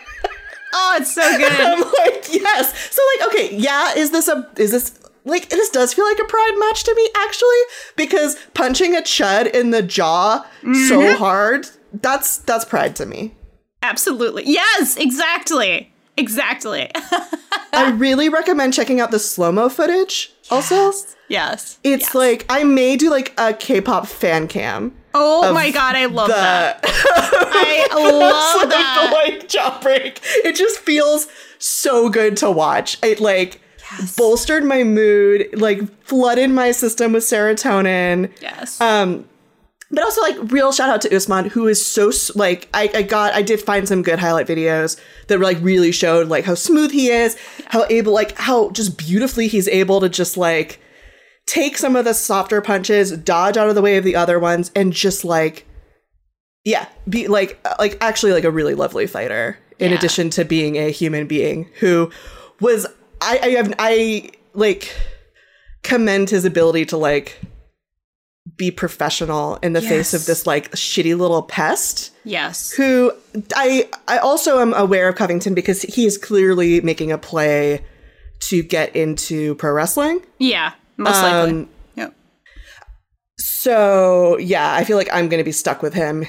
[0.74, 1.52] Oh, it's so good.
[1.52, 2.92] I'm like, yes.
[2.92, 6.26] So like, okay, yeah, is this a is this like this does feel like a
[6.26, 7.62] pride match to me actually
[7.96, 10.88] because punching a chud in the jaw Mm-hmm.
[10.88, 13.34] so hard, that's that's pride to me.
[13.82, 14.44] Absolutely.
[14.46, 15.92] Yes, exactly.
[16.16, 16.90] Exactly.
[17.74, 20.94] I really recommend checking out the slow-mo footage also.
[21.28, 21.80] yes.
[21.84, 22.16] It's Yes.
[22.16, 24.96] like I may do like a K-pop fan cam.
[25.14, 26.80] Oh my god, I love the that.
[26.84, 29.10] I love that.
[29.10, 30.20] the like jaw break.
[30.44, 31.28] It just feels
[31.60, 32.98] so good to watch.
[33.04, 33.62] It like
[34.18, 38.32] bolstered my mood, like flooded my system with serotonin.
[38.42, 38.82] Yes.
[38.82, 39.28] Um,
[39.92, 43.34] but also like real shout out to Usman, who is so like I, I got
[43.34, 47.10] I did find some good highlight videos that like really showed like how smooth he
[47.10, 47.38] is,
[47.68, 50.80] how able like how just beautifully he's able to just like
[51.46, 54.72] take some of the softer punches, dodge out of the way of the other ones,
[54.76, 55.66] and just like
[56.66, 59.58] yeah, be like uh, like actually like a really lovely fighter.
[59.80, 59.98] In Yeah.
[59.98, 62.12] addition to being a human being who
[62.62, 62.86] was
[63.20, 64.96] I I have I like
[65.82, 67.40] commend his ability to like
[68.56, 72.72] be professional in the face of this like shitty little pest yes.
[72.72, 73.12] who
[73.56, 77.84] I I also am aware of Covington because he is clearly making a play
[78.42, 80.22] to get into pro wrestling.
[80.38, 80.74] Yeah.
[81.04, 81.50] Most likely.
[81.52, 82.16] Um, Yep.
[83.38, 86.26] So yeah, I feel like I'm gonna be stuck with him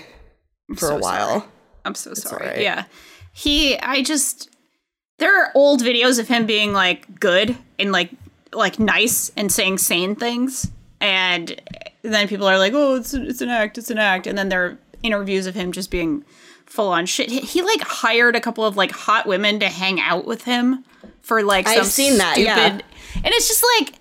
[0.77, 1.41] for so a while.
[1.41, 1.51] sorry.
[1.85, 2.47] I'm so sorry.
[2.47, 2.63] alright.
[2.63, 2.85] Yeah.
[3.33, 4.51] He I just
[5.19, 8.11] there are old videos of him being like good and like
[8.53, 10.71] like nice and saying sane things
[11.01, 11.61] and
[12.03, 14.65] then people are like, "Oh, it's it's an act, it's an act." And then there
[14.65, 16.25] are interviews of him just being
[16.67, 17.31] full on shit.
[17.31, 20.85] He, he like hired a couple of like hot women to hang out with him
[21.21, 22.81] for like I've seen that, stupid yeah.
[23.17, 23.95] and it's just like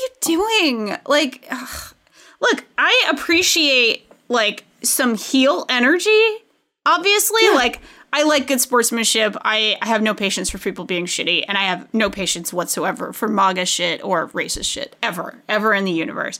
[0.00, 0.96] you doing?
[1.06, 1.94] Like ugh.
[2.40, 6.38] look, I appreciate like some heel energy
[6.84, 7.42] obviously.
[7.50, 7.80] Like
[8.12, 9.36] i like good sportsmanship.
[9.42, 13.12] I, I have no patience for people being shitty and i have no patience whatsoever
[13.12, 16.38] for maga shit or racist shit ever ever in the universe.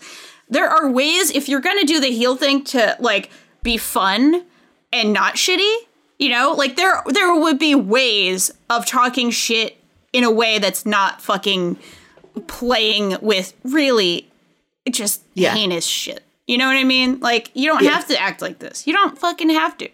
[0.49, 3.31] There are ways if you're gonna do the heel thing to like
[3.63, 4.45] be fun
[4.93, 5.77] and not shitty
[6.19, 6.55] you know?
[6.57, 9.77] Like there there would be ways of talking shit
[10.13, 11.79] in a way that's not fucking
[12.47, 14.31] playing with really
[14.91, 15.55] just Yeah.
[15.55, 16.23] heinous shit.
[16.47, 17.19] You know what I mean?
[17.21, 17.91] Like you don't Yeah.
[17.93, 18.87] have to act like this.
[18.87, 19.89] You don't fucking have to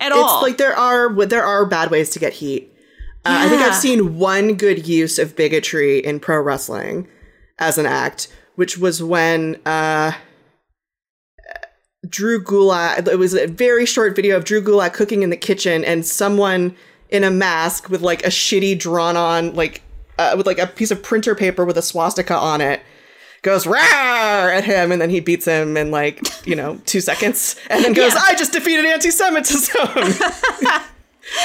[0.00, 0.42] at it's all.
[0.42, 2.70] like there are there are bad ways to get heat.
[3.26, 7.08] Uh, I think I've seen one good use of bigotry in pro wrestling
[7.58, 10.12] as an act, which was when uh,
[12.08, 13.08] Drew Gulak.
[13.08, 16.76] It was a very short video of Drew Gulak cooking in the kitchen, and someone
[17.08, 19.80] in a mask with like a shitty drawn on like
[20.18, 22.80] uh, with like a piece of printer paper with a swastika on it
[23.42, 23.76] goes rawr
[24.56, 27.92] at him and then he beats him in like you know two seconds and then
[27.92, 28.20] goes Yeah.
[28.24, 29.86] i just defeated anti-semitism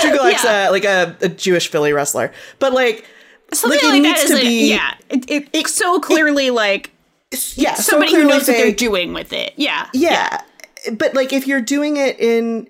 [0.02, 0.68] Drew Gulak's Yeah.
[0.68, 3.06] uh, like a, a jewish philly wrestler but like
[3.52, 4.94] Something like, it like, needs that to is a, be yeah.
[5.10, 6.92] It, it, so clearly like
[7.56, 9.54] yeah so somebody who clearly knows what they're doing with it.
[9.58, 9.88] Yeah.
[9.94, 10.42] yeah.
[10.94, 12.68] but like if you're doing it in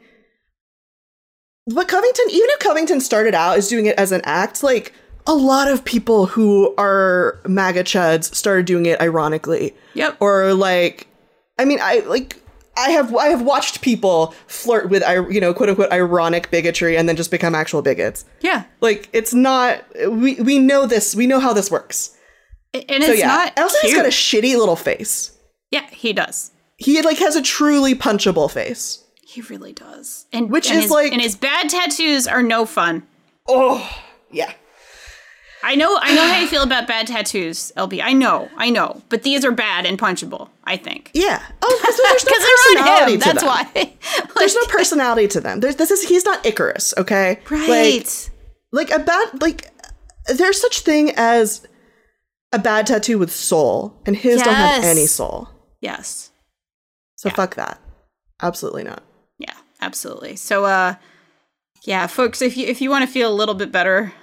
[1.66, 4.94] what covington even if covington started out as doing it as an act like
[5.30, 10.18] a lot of people who are maga chuds started doing it ironically Yep.
[10.20, 11.08] or like
[11.58, 12.42] i mean i like
[12.78, 17.08] i have i have watched people flirt with you know quote unquote ironic bigotry and
[17.08, 18.64] then just become actual bigots yeah.
[18.82, 22.16] like it's not we we know this we know how this works
[22.74, 25.32] And so it's yeah not elsa has got a shitty little face
[25.72, 26.50] yeah, he does.
[26.78, 30.26] he like has a truly punchable face He really does.
[30.34, 33.06] And Which and is his, like- and his bad tattoos are no fun.
[33.48, 33.78] oh
[34.32, 34.54] yeah
[35.64, 38.02] I know I know how you feel about bad tattoos, LB.
[38.02, 39.02] I know, I know.
[39.10, 41.12] But these are bad and punchable, I think.
[41.14, 42.32] yeah oh because there's no
[42.76, 43.20] personality on him.
[43.20, 43.48] to That's them.
[43.48, 44.30] why.
[44.38, 48.30] there's no personality to them there's this is he's not icarus okay right.
[48.72, 49.72] like like a bad like
[50.28, 51.68] there's such thing as
[52.54, 55.50] a bad tattoo with soul and his don't have any soul
[55.82, 56.32] yes.
[57.16, 57.80] so fuck that
[58.42, 59.04] absolutely not
[59.40, 60.36] Yeah, absolutely.
[60.36, 60.96] So uh
[61.84, 64.14] yeah, folks, if you if you want to feel a little bit better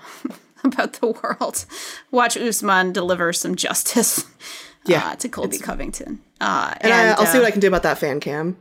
[0.73, 1.65] about the world,
[2.11, 4.25] watch Usman deliver some justice
[4.87, 6.21] Yeah, uh, to Colby Covington.
[6.41, 8.57] Uh and, I, i'll see uh, what i can do about that fan cam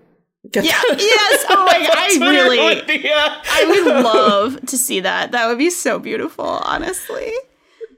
[0.52, 1.46] Get Yeah, that- yes.
[1.50, 5.32] Oh my god, I really be, uh, I would love to see that.
[5.32, 7.32] That would be so beautiful, honestly.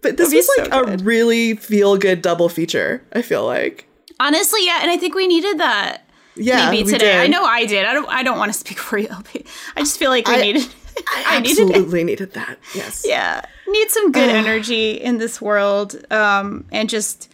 [0.02, 3.86] but this be was so like a really feel good double feature i feel like
[4.20, 6.02] Honestly, yeah, and I think we needed that.
[6.36, 7.06] yeah maybe we today.
[7.14, 7.20] did.
[7.22, 7.86] I know I did.
[7.86, 8.10] I don't.
[8.10, 9.46] I don't want to speak for you, LB.
[9.76, 10.66] I just feel like we I- needed.
[11.08, 16.66] I, needed absolutely needed that yes Yeah, need some good energy in this world, um,
[16.72, 17.32] and just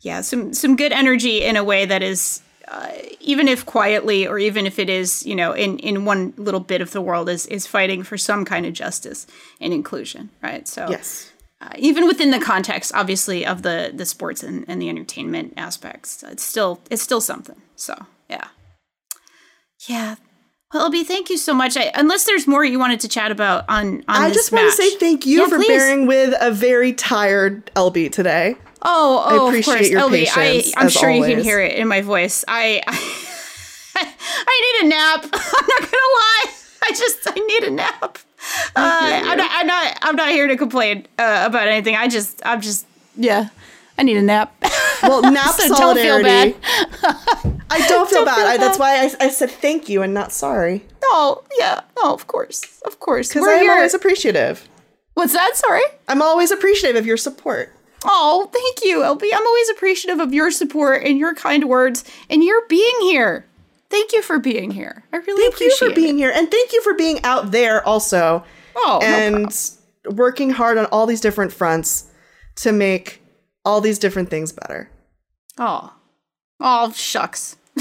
[0.00, 2.42] yeah, some some good energy in a way that is.
[2.68, 6.60] Uh, even if quietly, or even if it is, you know, in, in one little
[6.60, 9.26] bit of the world, is is fighting for some kind of justice
[9.60, 10.68] and inclusion, right?
[10.68, 14.88] So, yes uh, even within the context, obviously, of the the sports and, and the
[14.88, 17.60] entertainment aspects, it's still it's still something.
[17.76, 18.48] So yeah,
[19.86, 20.16] yeah.
[20.72, 21.76] Well, LB, thank you so much.
[21.76, 24.76] I, unless there's more you wanted to chat about on on I just want to
[24.76, 25.66] say thank you Yeah, for please.
[25.66, 28.54] bearing with a very tired LB today.
[28.82, 30.10] Oh, oh, appreciate of course, your LB.
[30.32, 32.44] patience, I, I'm as sure you can hear it in my voice.
[32.46, 32.94] I, I,
[34.46, 35.24] I need a nap.
[35.32, 36.44] I'm not gonna lie.
[36.82, 38.18] I just I need a nap.
[38.74, 39.50] Uh, I'm not.
[39.52, 39.98] I'm not.
[40.02, 41.96] I'm not here to complain uh, about anything.
[41.96, 42.40] I just.
[42.44, 42.86] I'm just.
[43.16, 43.48] Yeah.
[44.00, 44.54] I need a nap.
[45.02, 46.56] Well, nap So don't feel solidarity.
[46.58, 47.62] bad.
[47.70, 48.36] I don't feel bad.
[48.36, 50.86] feel I, that's why I, I said thank you and not sorry.
[51.04, 51.82] oh yeah.
[51.98, 52.80] Oh, of course.
[52.86, 53.28] Of course.
[53.28, 53.72] Because I'm here.
[53.72, 54.66] always appreciative.
[55.14, 55.54] What's that?
[55.54, 55.82] Sorry.
[56.08, 57.74] I'm always appreciative of your support.
[58.06, 59.22] Oh, thank you, LB.
[59.34, 63.44] I'm always appreciative of your support and your kind words and your being here.
[63.90, 65.04] Thank you for being here.
[65.12, 66.32] I really Thank you for being here.
[66.34, 68.44] And thank you for being out there also.
[68.76, 69.70] Oh, no and
[70.06, 72.06] working hard on all these different fronts
[72.56, 73.19] to make
[73.64, 74.90] all these different things better.
[75.58, 75.92] Oh.
[76.60, 77.56] Oh, shucks.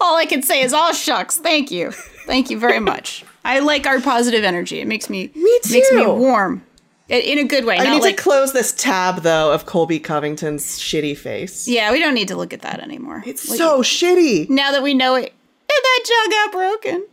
[0.00, 1.36] All I can say is, all shucks.
[1.36, 1.90] Thank you.
[2.26, 3.24] Thank you very much.
[3.44, 4.80] I like our positive energy.
[4.80, 5.72] It makes me, Me too.
[5.74, 6.64] makes me warm.
[7.08, 7.76] In a good way.
[7.78, 11.68] I need like, to close this tab though of Colby Covington's shitty face.
[11.68, 13.22] yeah, we don't need to look at that anymore.
[13.26, 14.48] It's Like, so shitty.
[14.48, 17.06] now that we know it, and that jug got broken.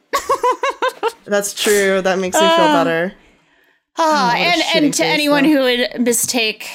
[1.26, 2.02] That's true.
[2.02, 3.14] That makes me feel better.
[3.98, 4.42] Ah, what a
[4.78, 5.50] and and to anyone though.
[5.50, 6.70] who would mistake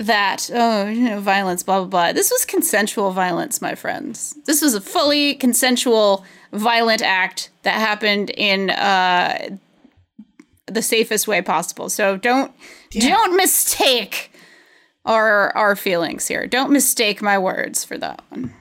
[0.00, 2.12] that, oh, you know, violence, blah blah blah.
[2.12, 4.34] This was consensual violence, my friends.
[4.46, 9.56] This was a fully consensual, violent act that happened in uh,
[10.66, 11.90] the safest way possible.
[11.90, 12.52] So don't
[12.90, 14.32] don't mistake
[15.04, 16.46] our our feelings here.
[16.46, 18.54] Don't mistake my words for that one.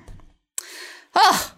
[1.16, 1.54] Oh,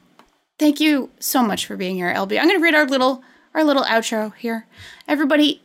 [0.59, 2.39] thank you so much for being here, LB.
[2.39, 3.23] I'm going to read our little
[3.55, 4.67] our little outro here.
[5.07, 5.61] Everybody,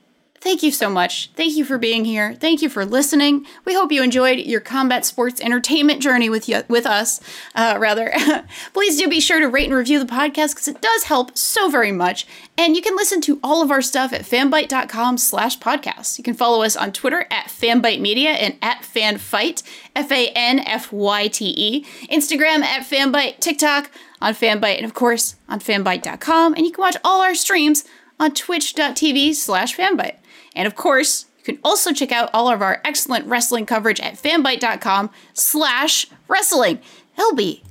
[0.47, 1.29] thank you so much.
[1.35, 2.33] Thank you for being here.
[2.35, 3.45] Thank you for listening.
[3.65, 7.21] We hope you enjoyed your combat sports entertainment journey with you, with us.
[7.57, 8.13] Uh, rather,
[8.73, 11.69] please do be sure to rate and review the podcast because it does help so
[11.69, 12.29] very much.
[12.57, 16.17] And you can listen to all of our stuff at fanbyte.com slash podcasts.
[16.17, 19.65] You can follow us on Twitter at fanbyte media and at fanfight,
[19.97, 23.91] F-A-N-F-Y-T-E, Instagram at fanbyte, TikTok
[24.21, 26.55] on fanbyte, and of course on fanbyte.com.
[26.55, 27.85] And you can watch all our streams
[28.21, 30.19] on twitch.tv slash fanbyte.
[30.57, 34.15] And of course, you can also check out all of our excellent wrestling coverage at
[34.15, 36.81] fanbyte.com slash wrestling.
[37.17, 37.63] LB,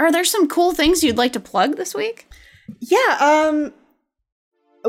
[0.00, 2.26] are there some cool things you'd like to plug this week?
[2.80, 3.72] Yeah, um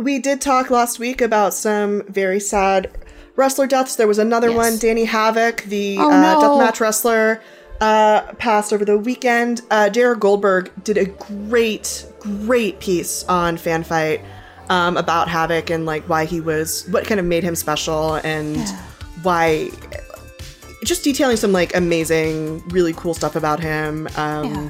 [0.01, 2.89] we did talk last week about some very sad
[3.35, 3.95] wrestler deaths.
[3.97, 4.55] There was another Yes.
[4.57, 6.39] one, Danny Havoc, the Oh, uh, no.
[6.41, 7.41] deathmatch wrestler,
[7.81, 9.61] uh, passed over the weekend.
[9.69, 14.21] Uh, Jared Goldberg did a great, great piece on Fanbyte
[14.71, 18.57] um, about Havoc and like why he was, what kind of made him special, and
[19.23, 19.69] why.
[20.83, 24.07] Just detailing some like amazing, really cool stuff about him.
[24.15, 24.69] Um, Yeah.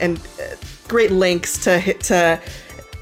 [0.00, 0.54] and uh,
[0.86, 2.40] great links to hit to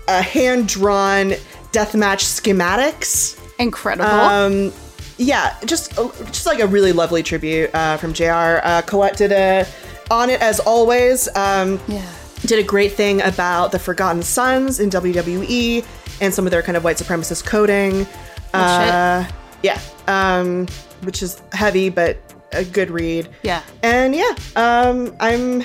[0.09, 1.33] uh, hand drawn
[1.73, 3.39] deathmatch schematics.
[3.59, 4.09] Incredible.
[4.09, 4.73] Um,
[5.19, 5.95] yeah, just
[6.29, 8.61] just like a really lovely tribute uh, from Jr.
[8.63, 9.67] Uh, Colette did a
[10.11, 11.29] on it as always.
[11.37, 12.07] Um, yeah.
[12.47, 15.85] did a great thing about the Forgotten Sons in WWE
[16.21, 18.07] and some of their kind of white supremacist coding.
[18.55, 19.29] Uh,
[19.63, 20.67] yeah, um,
[21.03, 22.19] which is heavy but
[22.53, 23.29] a good read.
[23.43, 23.63] Yeah.
[23.83, 25.65] And yeah, um, I'm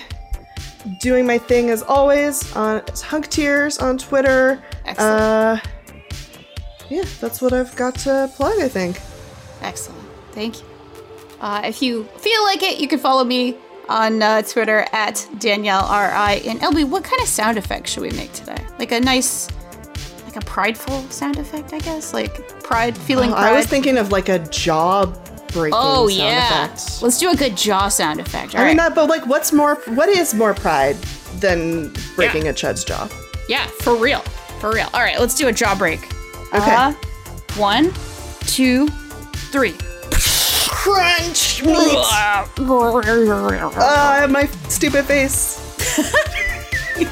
[0.99, 4.61] doing my thing as always on Hunktears on Twitter.
[4.85, 5.21] Excellent.
[5.21, 5.59] Uh,
[6.89, 8.59] yeah, that's what I've got to plug.
[8.59, 8.99] I think.
[9.61, 10.01] Excellent.
[10.31, 10.65] Thank you.
[11.39, 13.57] Uh, if you feel like it, you can follow me
[13.89, 16.41] on uh, Twitter at Danielle R.I.
[16.45, 18.57] And LB, what kind of sound effect should we make today?
[18.79, 19.49] Like a nice,
[20.33, 22.13] like a prideful sound effect, I guess?
[22.13, 23.53] Like pride, feeling Oh, pride.
[23.53, 25.05] I was thinking of like a jaw
[25.53, 25.77] breaking.
[25.79, 26.65] oh, sound yeah.
[26.65, 27.01] Effect.
[27.03, 28.55] Let's do a good jaw sound effect.
[28.55, 29.75] All I mean that, but like, what's more?
[29.89, 30.95] What is more pride
[31.39, 32.51] than breaking Yeah.
[32.51, 33.07] a chud's jaw?
[33.47, 34.19] Yeah, for real.
[34.59, 34.89] For real.
[34.93, 35.99] All right, let's do a jaw break.
[36.53, 36.73] Okay.
[36.73, 36.93] Uh,
[37.55, 37.91] one,
[38.47, 38.87] two,
[39.51, 39.75] three.
[40.11, 41.75] Crunch meat.
[41.77, 42.49] Ah,
[44.29, 45.59] my stupid face.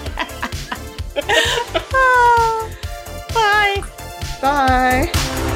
[3.33, 3.81] Bye.
[4.41, 5.47] Bye.